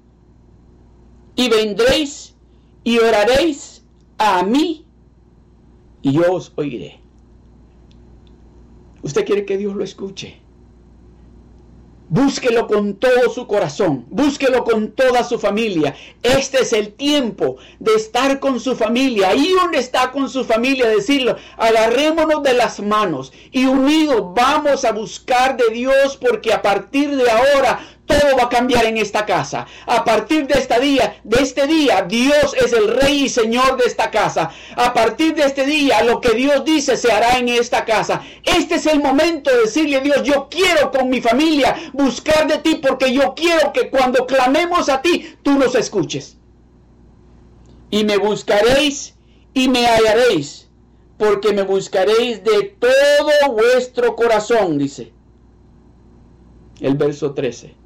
y 1.36 1.49
vendréis 1.49 2.36
y 2.84 2.97
oraréis 2.99 3.84
a 4.17 4.43
mí 4.43 4.86
y 6.01 6.13
yo 6.13 6.34
os 6.34 6.51
oiré. 6.55 6.99
Usted 9.03 9.25
quiere 9.25 9.45
que 9.45 9.57
Dios 9.57 9.75
lo 9.75 9.84
escuche. 9.84 10.41
Búsquelo 12.13 12.67
con 12.67 12.95
todo 12.95 13.29
su 13.34 13.47
corazón, 13.47 14.05
búsquelo 14.09 14.65
con 14.65 14.91
toda 14.91 15.23
su 15.23 15.39
familia. 15.39 15.95
Este 16.21 16.61
es 16.61 16.73
el 16.73 16.91
tiempo 16.91 17.55
de 17.79 17.93
estar 17.93 18.41
con 18.41 18.59
su 18.59 18.75
familia. 18.75 19.29
Ahí 19.29 19.53
donde 19.53 19.79
está 19.79 20.11
con 20.11 20.27
su 20.27 20.43
familia, 20.43 20.89
decirlo, 20.89 21.38
agarrémonos 21.55 22.43
de 22.43 22.53
las 22.53 22.82
manos 22.82 23.32
y 23.53 23.63
unidos 23.63 24.34
vamos 24.36 24.84
a 24.84 24.91
buscar 24.91 25.55
de 25.55 25.69
Dios 25.73 26.17
porque 26.19 26.51
a 26.51 26.61
partir 26.61 27.15
de 27.15 27.32
ahora 27.32 27.79
todo 28.12 28.38
va 28.38 28.43
a 28.43 28.49
cambiar 28.49 28.86
en 28.86 28.97
esta 28.97 29.26
casa. 29.26 29.66
A 29.86 30.03
partir 30.03 30.47
de 30.47 30.59
este 30.59 30.80
día, 30.80 31.20
de 31.24 31.41
este 31.41 31.68
día, 31.68 32.03
Dios 32.03 32.53
es 32.53 32.74
el 32.74 32.88
rey 32.89 33.24
y 33.24 33.30
señor 33.30 33.78
de 33.78 33.86
esta 33.86 34.12
casa. 34.12 34.51
A 34.76 34.93
partir 34.93 35.34
de 35.36 35.43
este 35.43 35.66
día, 35.66 36.03
lo 36.03 36.20
que 36.20 36.32
Dios 36.34 36.66
dice 36.66 36.97
se 36.97 37.12
hará 37.12 37.38
en 37.38 37.49
esta 37.49 37.86
casa. 37.86 38.22
Este 38.43 38.76
es 38.76 38.86
el 38.86 39.01
momento 39.01 39.49
de 39.51 39.62
decirle 39.62 39.97
a 39.97 40.01
Dios, 40.01 40.24
yo 40.24 40.47
quiero 40.49 40.91
con 40.91 41.09
mi 41.09 41.22
familia 41.22 41.76
buscar 41.93 42.47
de 42.47 42.57
ti 42.57 42.76
porque 42.76 43.14
yo 43.14 43.34
quiero 43.36 43.72
que 43.74 43.89
cuando 43.89 44.26
clamemos 44.26 44.89
a 44.89 45.01
ti, 45.01 45.36
tú 45.43 45.57
nos 45.57 45.76
escuches. 45.76 46.38
Y 47.89 48.03
me 48.03 48.18
buscaréis 48.18 49.16
y 49.53 49.68
me 49.68 49.86
hallaréis, 49.86 50.70
porque 51.18 51.51
me 51.51 51.64
buscaréis 51.64 52.41
de 52.43 52.76
todo 52.80 53.53
vuestro 53.53 54.16
corazón, 54.16 54.78
dice 54.78 55.14
el 56.80 56.95
verso 56.95 57.36
13 57.36 57.80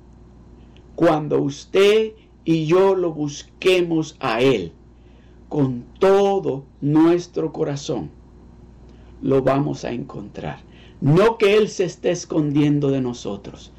cuando 0.95 1.41
usted 1.41 2.13
y 2.43 2.65
yo 2.65 2.95
lo 2.95 3.11
busquemos 3.13 4.15
a 4.19 4.41
Él 4.41 4.71
con 5.49 5.83
todo 5.99 6.65
nuestro 6.81 7.51
corazón, 7.51 8.09
lo 9.21 9.41
vamos 9.41 9.83
a 9.83 9.91
encontrar. 9.91 10.59
No 11.01 11.37
que 11.37 11.57
Él 11.57 11.69
se 11.69 11.85
esté 11.85 12.11
escondiendo 12.11 12.89
de 12.89 13.01
nosotros. 13.01 13.71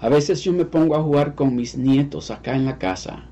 A 0.00 0.08
veces 0.08 0.42
yo 0.42 0.52
me 0.52 0.64
pongo 0.64 0.96
a 0.96 1.02
jugar 1.02 1.34
con 1.34 1.54
mis 1.54 1.76
nietos 1.76 2.30
acá 2.30 2.54
en 2.54 2.64
la 2.64 2.78
casa, 2.78 3.24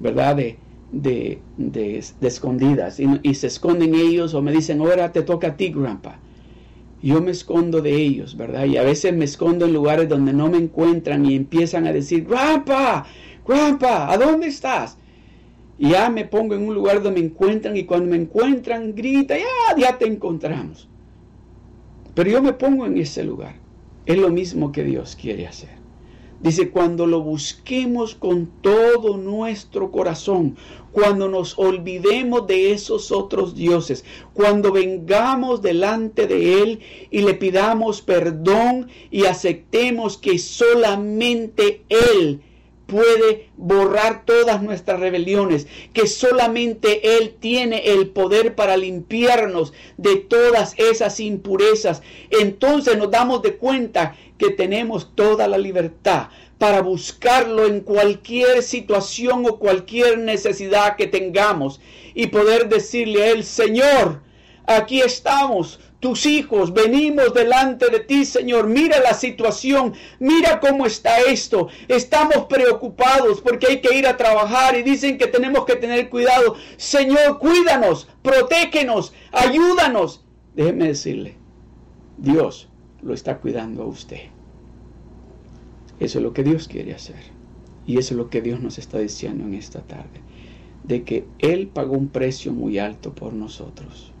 ¿verdad? 0.00 0.36
De, 0.36 0.58
de, 0.92 1.40
de, 1.56 2.04
escondidas. 2.20 3.00
Y, 3.00 3.06
y, 3.22 3.34
se 3.34 3.48
esconden 3.48 3.94
ellos 3.94 4.34
o 4.34 4.42
me 4.42 4.52
dicen, 4.52 4.80
ahora 4.80 5.10
te 5.10 5.22
toca 5.22 5.48
a 5.48 5.56
ti, 5.56 5.70
grandpa 5.70 6.20
yo 7.02 7.20
me 7.20 7.30
escondo 7.30 7.80
de 7.80 7.94
ellos, 7.94 8.36
¿verdad? 8.36 8.64
Y 8.64 8.76
a 8.76 8.82
veces 8.82 9.14
me 9.14 9.24
escondo 9.24 9.66
en 9.66 9.72
lugares 9.72 10.08
donde 10.08 10.32
no 10.32 10.48
me 10.48 10.58
encuentran 10.58 11.26
y 11.26 11.34
empiezan 11.34 11.86
a 11.86 11.92
decir, 11.92 12.24
Grandpa, 12.24 13.06
Grandpa, 13.46 14.10
¿a 14.10 14.16
dónde 14.16 14.48
estás? 14.48 14.98
Y 15.78 15.90
ya 15.90 16.08
me 16.08 16.24
pongo 16.24 16.54
en 16.54 16.66
un 16.66 16.74
lugar 16.74 17.02
donde 17.02 17.20
me 17.20 17.26
encuentran 17.26 17.76
y 17.76 17.84
cuando 17.84 18.10
me 18.10 18.16
encuentran 18.16 18.94
grita, 18.94 19.36
ya, 19.36 19.76
ya 19.76 19.98
te 19.98 20.06
encontramos. 20.06 20.88
Pero 22.14 22.30
yo 22.30 22.42
me 22.42 22.54
pongo 22.54 22.86
en 22.86 22.96
ese 22.96 23.22
lugar. 23.24 23.56
Es 24.06 24.16
lo 24.16 24.30
mismo 24.30 24.72
que 24.72 24.84
Dios 24.84 25.16
quiere 25.20 25.46
hacer. 25.46 25.75
Dice, 26.40 26.70
cuando 26.70 27.06
lo 27.06 27.22
busquemos 27.22 28.14
con 28.14 28.46
todo 28.60 29.16
nuestro 29.16 29.90
corazón, 29.90 30.56
cuando 30.92 31.28
nos 31.28 31.58
olvidemos 31.58 32.46
de 32.46 32.72
esos 32.72 33.10
otros 33.10 33.54
dioses, 33.54 34.04
cuando 34.34 34.70
vengamos 34.70 35.62
delante 35.62 36.26
de 36.26 36.62
Él 36.62 36.80
y 37.10 37.22
le 37.22 37.34
pidamos 37.34 38.02
perdón 38.02 38.88
y 39.10 39.24
aceptemos 39.24 40.18
que 40.18 40.38
solamente 40.38 41.82
Él 41.88 42.42
puede 42.86 43.50
borrar 43.56 44.24
todas 44.24 44.62
nuestras 44.62 45.00
rebeliones, 45.00 45.66
que 45.92 46.06
solamente 46.06 47.18
Él 47.18 47.36
tiene 47.40 47.92
el 47.92 48.08
poder 48.08 48.54
para 48.54 48.76
limpiarnos 48.76 49.72
de 49.96 50.16
todas 50.16 50.74
esas 50.78 51.20
impurezas. 51.20 52.02
Entonces 52.30 52.96
nos 52.96 53.10
damos 53.10 53.42
de 53.42 53.56
cuenta 53.56 54.16
que 54.38 54.50
tenemos 54.50 55.14
toda 55.14 55.48
la 55.48 55.58
libertad 55.58 56.28
para 56.58 56.80
buscarlo 56.80 57.66
en 57.66 57.80
cualquier 57.80 58.62
situación 58.62 59.44
o 59.46 59.58
cualquier 59.58 60.18
necesidad 60.18 60.96
que 60.96 61.06
tengamos 61.06 61.80
y 62.14 62.28
poder 62.28 62.68
decirle 62.68 63.24
a 63.24 63.30
Él, 63.30 63.44
Señor, 63.44 64.22
aquí 64.66 65.00
estamos, 65.00 65.80
tus 66.00 66.24
hijos, 66.24 66.72
venimos 66.72 67.34
delante 67.34 67.88
de 67.90 68.00
ti, 68.00 68.24
Señor. 68.24 68.68
Mira 68.68 69.00
la 69.00 69.12
situación, 69.12 69.94
mira 70.18 70.60
cómo 70.60 70.86
está 70.86 71.20
esto. 71.20 71.68
Estamos 71.88 72.46
preocupados 72.46 73.40
porque 73.40 73.66
hay 73.66 73.80
que 73.80 73.94
ir 73.96 74.06
a 74.06 74.16
trabajar 74.16 74.76
y 74.76 74.82
dicen 74.82 75.18
que 75.18 75.26
tenemos 75.26 75.64
que 75.64 75.76
tener 75.76 76.08
cuidado. 76.08 76.56
Señor, 76.76 77.38
cuídanos, 77.38 78.08
protégenos, 78.22 79.12
ayúdanos. 79.32 80.24
Déjeme 80.54 80.88
decirle, 80.88 81.36
Dios 82.16 82.68
lo 83.06 83.14
está 83.14 83.38
cuidando 83.38 83.82
a 83.82 83.86
usted. 83.86 84.28
Eso 85.98 86.18
es 86.18 86.22
lo 86.22 86.32
que 86.32 86.42
Dios 86.42 86.68
quiere 86.68 86.94
hacer. 86.94 87.22
Y 87.86 87.98
eso 87.98 88.14
es 88.14 88.18
lo 88.18 88.28
que 88.28 88.42
Dios 88.42 88.60
nos 88.60 88.78
está 88.78 88.98
diciendo 88.98 89.44
en 89.44 89.54
esta 89.54 89.80
tarde. 89.80 90.20
De 90.84 91.04
que 91.04 91.26
Él 91.38 91.68
pagó 91.68 91.96
un 91.96 92.08
precio 92.08 92.52
muy 92.52 92.78
alto 92.78 93.14
por 93.14 93.32
nosotros 93.32 94.12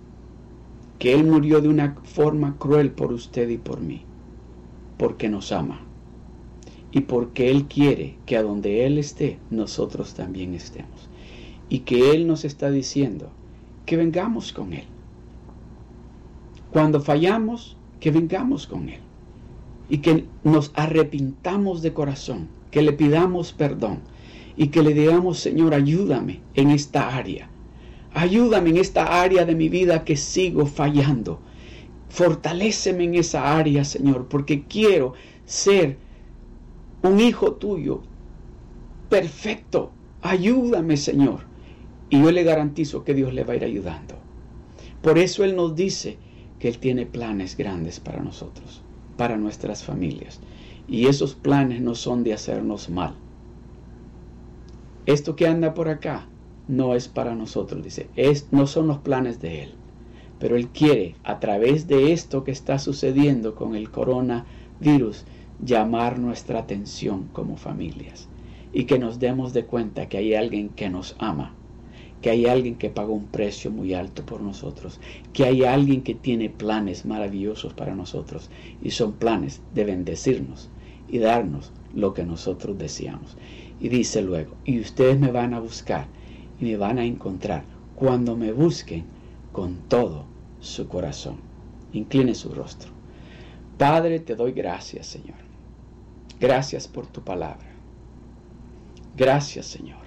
que 0.98 1.12
Él 1.12 1.24
murió 1.24 1.60
de 1.60 1.68
una 1.68 1.96
forma 2.04 2.56
cruel 2.58 2.90
por 2.90 3.12
usted 3.12 3.48
y 3.48 3.58
por 3.58 3.80
mí, 3.80 4.02
porque 4.98 5.28
nos 5.28 5.52
ama 5.52 5.80
y 6.90 7.00
porque 7.00 7.50
Él 7.50 7.66
quiere 7.66 8.16
que 8.24 8.36
a 8.36 8.42
donde 8.42 8.86
Él 8.86 8.98
esté, 8.98 9.38
nosotros 9.50 10.14
también 10.14 10.54
estemos. 10.54 11.10
Y 11.68 11.80
que 11.80 12.12
Él 12.12 12.26
nos 12.26 12.44
está 12.44 12.70
diciendo 12.70 13.28
que 13.84 13.96
vengamos 13.96 14.52
con 14.52 14.72
Él. 14.72 14.84
Cuando 16.70 17.00
fallamos, 17.00 17.76
que 18.06 18.12
vengamos 18.12 18.68
con 18.68 18.88
Él. 18.88 19.00
Y 19.88 19.98
que 19.98 20.26
nos 20.44 20.70
arrepintamos 20.76 21.82
de 21.82 21.92
corazón, 21.92 22.46
que 22.70 22.80
le 22.80 22.92
pidamos 22.92 23.52
perdón 23.52 23.98
y 24.56 24.68
que 24.68 24.84
le 24.84 24.94
digamos, 24.94 25.40
Señor, 25.40 25.74
ayúdame 25.74 26.38
en 26.54 26.70
esta 26.70 27.16
área 27.16 27.50
Ayúdame 28.14 28.70
en 28.70 28.76
esta 28.76 29.20
área 29.20 29.44
de 29.44 29.56
mi 29.56 29.68
vida 29.68 30.04
que 30.04 30.16
sigo 30.16 30.66
fallando. 30.66 31.40
Fortaléceme 32.08 33.02
en 33.02 33.16
esa 33.16 33.58
área, 33.58 33.84
Señor, 33.84 34.28
porque 34.28 34.62
quiero 34.62 35.14
ser 35.44 35.96
un 37.02 37.18
hijo 37.18 37.54
tuyo 37.54 38.02
perfecto. 39.10 39.90
Ayúdame, 40.22 40.96
Señor. 40.96 41.40
Y 42.08 42.22
yo 42.22 42.30
le 42.30 42.44
garantizo 42.44 43.02
que 43.02 43.14
Dios 43.14 43.34
le 43.34 43.42
va 43.42 43.54
a 43.54 43.56
ir 43.56 43.64
ayudando. 43.64 44.14
Por 45.02 45.18
eso 45.18 45.42
Él 45.42 45.56
nos 45.56 45.74
dice 45.74 46.18
que 46.58 46.68
Él 46.68 46.78
tiene 46.78 47.06
planes 47.06 47.56
grandes 47.56 48.00
para 48.00 48.22
nosotros, 48.22 48.82
para 49.16 49.36
nuestras 49.36 49.84
familias. 49.84 50.40
Y 50.88 51.06
esos 51.06 51.34
planes 51.34 51.80
no 51.80 51.94
son 51.94 52.24
de 52.24 52.32
hacernos 52.32 52.88
mal. 52.88 53.14
Esto 55.06 55.36
que 55.36 55.46
anda 55.46 55.74
por 55.74 55.88
acá 55.88 56.26
no 56.68 56.94
es 56.94 57.08
para 57.08 57.34
nosotros, 57.34 57.82
dice, 57.82 58.08
no 58.50 58.66
son 58.66 58.88
los 58.88 58.98
planes 58.98 59.40
de 59.40 59.64
Él. 59.64 59.74
Pero 60.38 60.56
Él 60.56 60.68
quiere, 60.68 61.14
a 61.24 61.40
través 61.40 61.86
de 61.86 62.12
esto 62.12 62.44
que 62.44 62.50
está 62.50 62.78
sucediendo 62.78 63.54
con 63.54 63.74
el 63.74 63.90
coronavirus, 63.90 65.24
llamar 65.64 66.18
nuestra 66.18 66.60
atención 66.60 67.28
como 67.32 67.56
familias 67.56 68.28
y 68.72 68.84
que 68.84 68.98
nos 68.98 69.18
demos 69.18 69.52
de 69.52 69.64
cuenta 69.64 70.08
que 70.08 70.18
hay 70.18 70.34
alguien 70.34 70.68
que 70.68 70.90
nos 70.90 71.16
ama, 71.18 71.54
que 72.22 72.30
hay 72.30 72.46
alguien 72.46 72.76
que 72.76 72.90
pagó 72.90 73.12
un 73.12 73.26
precio 73.26 73.70
muy 73.70 73.94
alto 73.94 74.24
por 74.24 74.40
nosotros, 74.40 75.00
que 75.32 75.44
hay 75.44 75.64
alguien 75.64 76.02
que 76.02 76.14
tiene 76.14 76.50
planes 76.50 77.04
maravillosos 77.04 77.74
para 77.74 77.94
nosotros 77.94 78.50
y 78.82 78.90
son 78.90 79.12
planes 79.12 79.62
de 79.74 79.84
bendecirnos 79.84 80.70
y 81.08 81.18
darnos 81.18 81.72
lo 81.94 82.14
que 82.14 82.24
nosotros 82.24 82.78
deseamos. 82.78 83.36
Y 83.80 83.88
dice 83.88 84.22
luego, 84.22 84.56
y 84.64 84.80
ustedes 84.80 85.18
me 85.18 85.30
van 85.30 85.54
a 85.54 85.60
buscar 85.60 86.06
y 86.60 86.64
me 86.64 86.76
van 86.76 86.98
a 86.98 87.04
encontrar 87.04 87.64
cuando 87.94 88.36
me 88.36 88.52
busquen 88.52 89.04
con 89.52 89.76
todo 89.88 90.24
su 90.60 90.88
corazón. 90.88 91.36
Incline 91.92 92.34
su 92.34 92.50
rostro. 92.50 92.90
Padre, 93.78 94.20
te 94.20 94.34
doy 94.34 94.52
gracias, 94.52 95.06
Señor. 95.06 95.36
Gracias 96.40 96.88
por 96.88 97.06
tu 97.06 97.22
palabra. 97.22 97.66
Gracias, 99.16 99.66
Señor. 99.66 100.05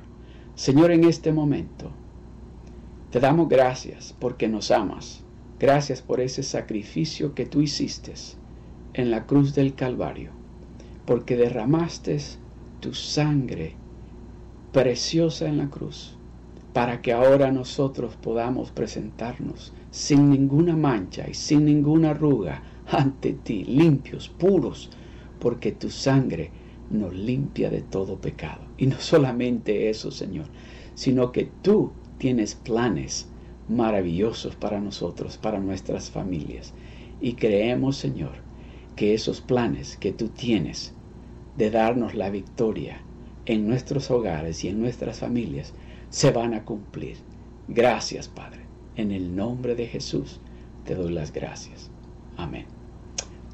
Señor, 0.60 0.92
en 0.92 1.06
este 1.06 1.32
momento, 1.32 1.90
te 3.12 3.22
damos 3.22 3.48
gracias 3.48 4.14
porque 4.20 4.50
nos 4.50 4.72
amas. 4.72 5.24
Gracias 5.58 6.02
por 6.02 6.20
ese 6.20 6.44
sacrificio 6.44 7.34
que 7.34 7.46
tú 7.46 7.62
hiciste 7.62 8.14
en 8.94 9.10
la 9.10 9.26
cruz 9.26 9.56
del 9.56 9.74
Calvario, 9.74 10.32
porque 11.06 11.38
derramaste 11.38 12.20
tu 12.82 12.94
sangre 12.94 13.76
preciosa 14.74 15.48
en 15.48 15.60
la 15.60 15.70
cruz, 15.70 16.18
para 16.74 17.02
que 17.02 17.14
ahora 17.14 17.54
nosotros 17.54 18.18
podamos 18.18 18.70
presentarnos 18.72 19.72
sin 19.92 20.30
ninguna 20.30 20.76
mancha 20.76 21.26
y 21.30 21.36
sin 21.36 21.64
ninguna 21.64 22.10
arruga 22.10 22.64
ante 22.92 23.32
ti, 23.32 23.64
limpios, 23.64 24.28
puros, 24.28 24.90
porque 25.40 25.72
tu 25.72 25.90
sangre 25.90 26.52
nos 26.90 27.14
limpia 27.14 27.70
de 27.70 27.82
todo 27.82 28.20
pecado. 28.20 28.62
Y 28.78 28.88
no 28.88 29.00
solamente 29.00 29.90
eso, 29.90 30.12
Señor, 30.12 30.46
sino 30.96 31.32
que 31.32 31.50
tú 31.62 31.92
tienes 32.18 32.56
planes 32.56 33.28
maravillosos 33.68 34.56
para 34.56 34.80
nosotros, 34.80 35.38
para 35.38 35.60
nuestras 35.60 36.10
familias. 36.10 36.74
Y 37.22 37.34
creemos, 37.34 37.98
Señor, 37.98 38.34
que 38.96 39.14
esos 39.14 39.42
planes 39.42 39.98
que 39.98 40.12
tú 40.12 40.30
tienes 40.30 40.94
de 41.58 41.70
darnos 41.70 42.16
la 42.16 42.30
victoria 42.30 43.02
en 43.46 43.68
nuestros 43.68 44.12
hogares 44.12 44.64
y 44.64 44.70
en 44.70 44.80
nuestras 44.80 45.20
familias 45.20 45.74
se 46.10 46.32
van 46.32 46.54
a 46.54 46.66
cumplir. 46.66 47.18
Gracias, 47.68 48.28
Padre. 48.28 48.62
En 48.96 49.12
el 49.12 49.36
nombre 49.36 49.76
de 49.76 49.88
Jesús 49.88 50.40
te 50.86 50.96
doy 50.96 51.14
las 51.14 51.32
gracias. 51.32 51.92
Amén. 52.38 52.66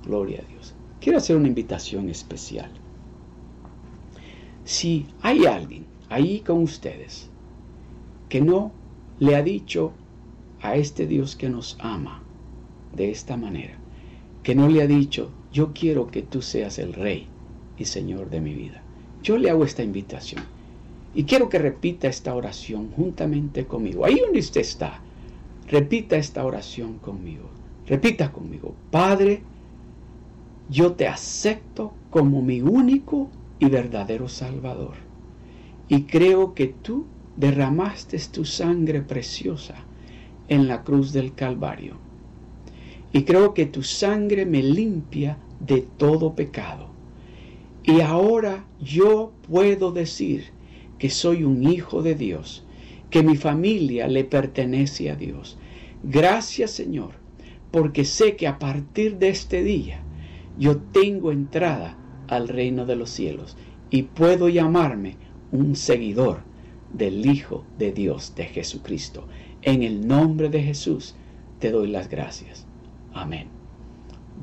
Gloria 0.03 0.41
a 0.41 0.51
Dios. 0.51 0.73
Quiero 1.01 1.17
hacer 1.17 1.36
una 1.36 1.47
invitación 1.47 2.09
especial. 2.09 2.71
Si 4.66 5.05
hay 5.22 5.45
alguien 5.45 5.86
ahí 6.09 6.39
con 6.39 6.63
ustedes 6.63 7.30
que 8.30 8.41
no 8.41 8.72
le 9.20 9.36
ha 9.36 9.43
dicho 9.43 9.93
a 10.59 10.76
este 10.76 11.05
Dios 11.05 11.36
que 11.36 11.49
nos 11.49 11.78
ama 11.80 12.24
de 12.95 13.11
esta 13.11 13.38
manera, 13.38 13.76
que 14.41 14.55
no 14.55 14.68
le 14.68 14.82
ha 14.82 14.88
dicho, 14.88 15.30
yo 15.53 15.72
quiero 15.72 16.07
que 16.07 16.24
tú 16.24 16.41
seas 16.41 16.80
el 16.80 16.93
rey 16.93 17.28
y 17.78 17.86
señor 17.86 18.32
de 18.32 18.41
mi 18.41 18.55
vida. 18.55 18.82
Yo 19.22 19.38
le 19.38 19.51
hago 19.51 19.63
esta 19.66 19.84
invitación 19.84 20.43
y 21.13 21.26
quiero 21.26 21.47
que 21.47 21.59
repita 21.59 22.07
esta 22.07 22.34
oración 22.34 22.89
juntamente 22.89 23.68
conmigo. 23.68 24.03
Ahí 24.03 24.20
donde 24.20 24.39
usted 24.39 24.61
está, 24.61 24.99
repita 25.68 26.16
esta 26.16 26.43
oración 26.43 26.97
conmigo. 26.97 27.49
Repita 27.86 28.32
conmigo, 28.32 28.74
Padre, 28.89 29.43
yo 30.72 30.93
te 30.93 31.07
acepto 31.07 31.93
como 32.09 32.41
mi 32.41 32.61
único 32.61 33.30
y 33.60 33.66
verdadero 33.70 34.28
Salvador. 34.28 34.95
Y 35.88 36.03
creo 36.03 36.53
que 36.53 36.68
tú 36.68 37.06
derramaste 37.38 38.18
tu 38.32 38.45
sangre 38.45 39.01
preciosa 39.01 39.76
en 40.47 40.68
la 40.68 40.84
cruz 40.84 41.14
del 41.14 41.34
Calvario. 41.34 41.97
Y 43.14 43.24
creo 43.24 43.53
que 43.53 43.66
tu 43.66 43.84
sangre 43.84 44.45
me 44.45 44.62
limpia 44.62 45.38
de 45.60 45.82
todo 45.82 46.36
pecado. 46.36 46.89
Y 47.84 48.01
ahora 48.01 48.66
yo 48.82 49.32
puedo 49.47 49.91
decir 49.91 50.45
que 50.97 51.10
soy 51.10 51.43
un 51.43 51.64
hijo 51.64 52.01
de 52.01 52.16
Dios, 52.16 52.66
que 53.10 53.24
mi 53.24 53.36
familia 53.36 54.08
le 54.08 54.24
pertenece 54.24 55.12
a 55.12 55.16
Dios. 55.16 55.58
Gracias 56.03 56.72
Señor, 56.72 57.12
porque 57.72 58.06
sé 58.06 58.36
que 58.36 58.47
a 58.47 58.60
partir 58.60 59.18
de 59.18 59.30
este 59.30 59.64
día 59.64 59.99
yo 60.58 60.78
tengo 60.78 61.32
entrada 61.32 61.97
al 62.28 62.47
reino 62.47 62.86
de 62.86 62.95
los 62.95 63.09
cielos 63.09 63.57
y 63.89 64.03
puedo 64.03 64.49
llamarme 64.49 65.17
un 65.51 65.76
seguidor 65.76 66.39
del 66.93 67.26
Hijo 67.26 67.63
de 67.78 67.91
Dios, 67.91 68.34
de 68.36 68.45
Jesucristo. 68.45 69.28
En 69.61 69.84
el 69.84 70.07
nombre 70.07 70.49
de 70.49 70.61
Jesús 70.61 71.15
te 71.59 71.71
doy 71.71 71.88
las 71.88 72.09
gracias. 72.09 72.65
Amén. 73.13 73.47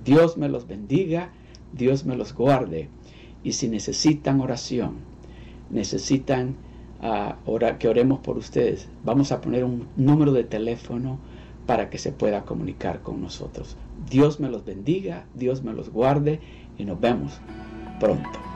Dios 0.05 0.37
me 0.37 0.49
los 0.49 0.66
bendiga, 0.66 1.33
Dios 1.72 2.05
me 2.05 2.16
los 2.16 2.35
guarde. 2.35 2.89
Y 3.45 3.53
si 3.53 3.68
necesitan 3.68 4.41
oración, 4.41 4.97
necesitan 5.70 6.57
uh, 7.03 7.78
que 7.78 7.89
oremos 7.89 8.20
por 8.20 8.39
ustedes, 8.39 8.89
vamos 9.05 9.33
a 9.33 9.41
poner 9.41 9.64
un 9.64 9.89
número 9.97 10.33
de 10.33 10.45
teléfono 10.45 11.18
para 11.66 11.91
que 11.91 11.99
se 11.99 12.12
pueda 12.12 12.45
comunicar 12.45 13.03
con 13.03 13.20
nosotros. 13.20 13.76
Dios 14.11 14.41
me 14.41 14.51
los 14.51 14.64
bendiga, 14.64 15.26
Dios 15.35 15.62
me 15.62 15.72
los 15.72 15.91
guarde 15.91 16.41
y 16.78 16.85
nos 16.85 17.01
vemos 17.01 17.41
pronto. 18.03 18.51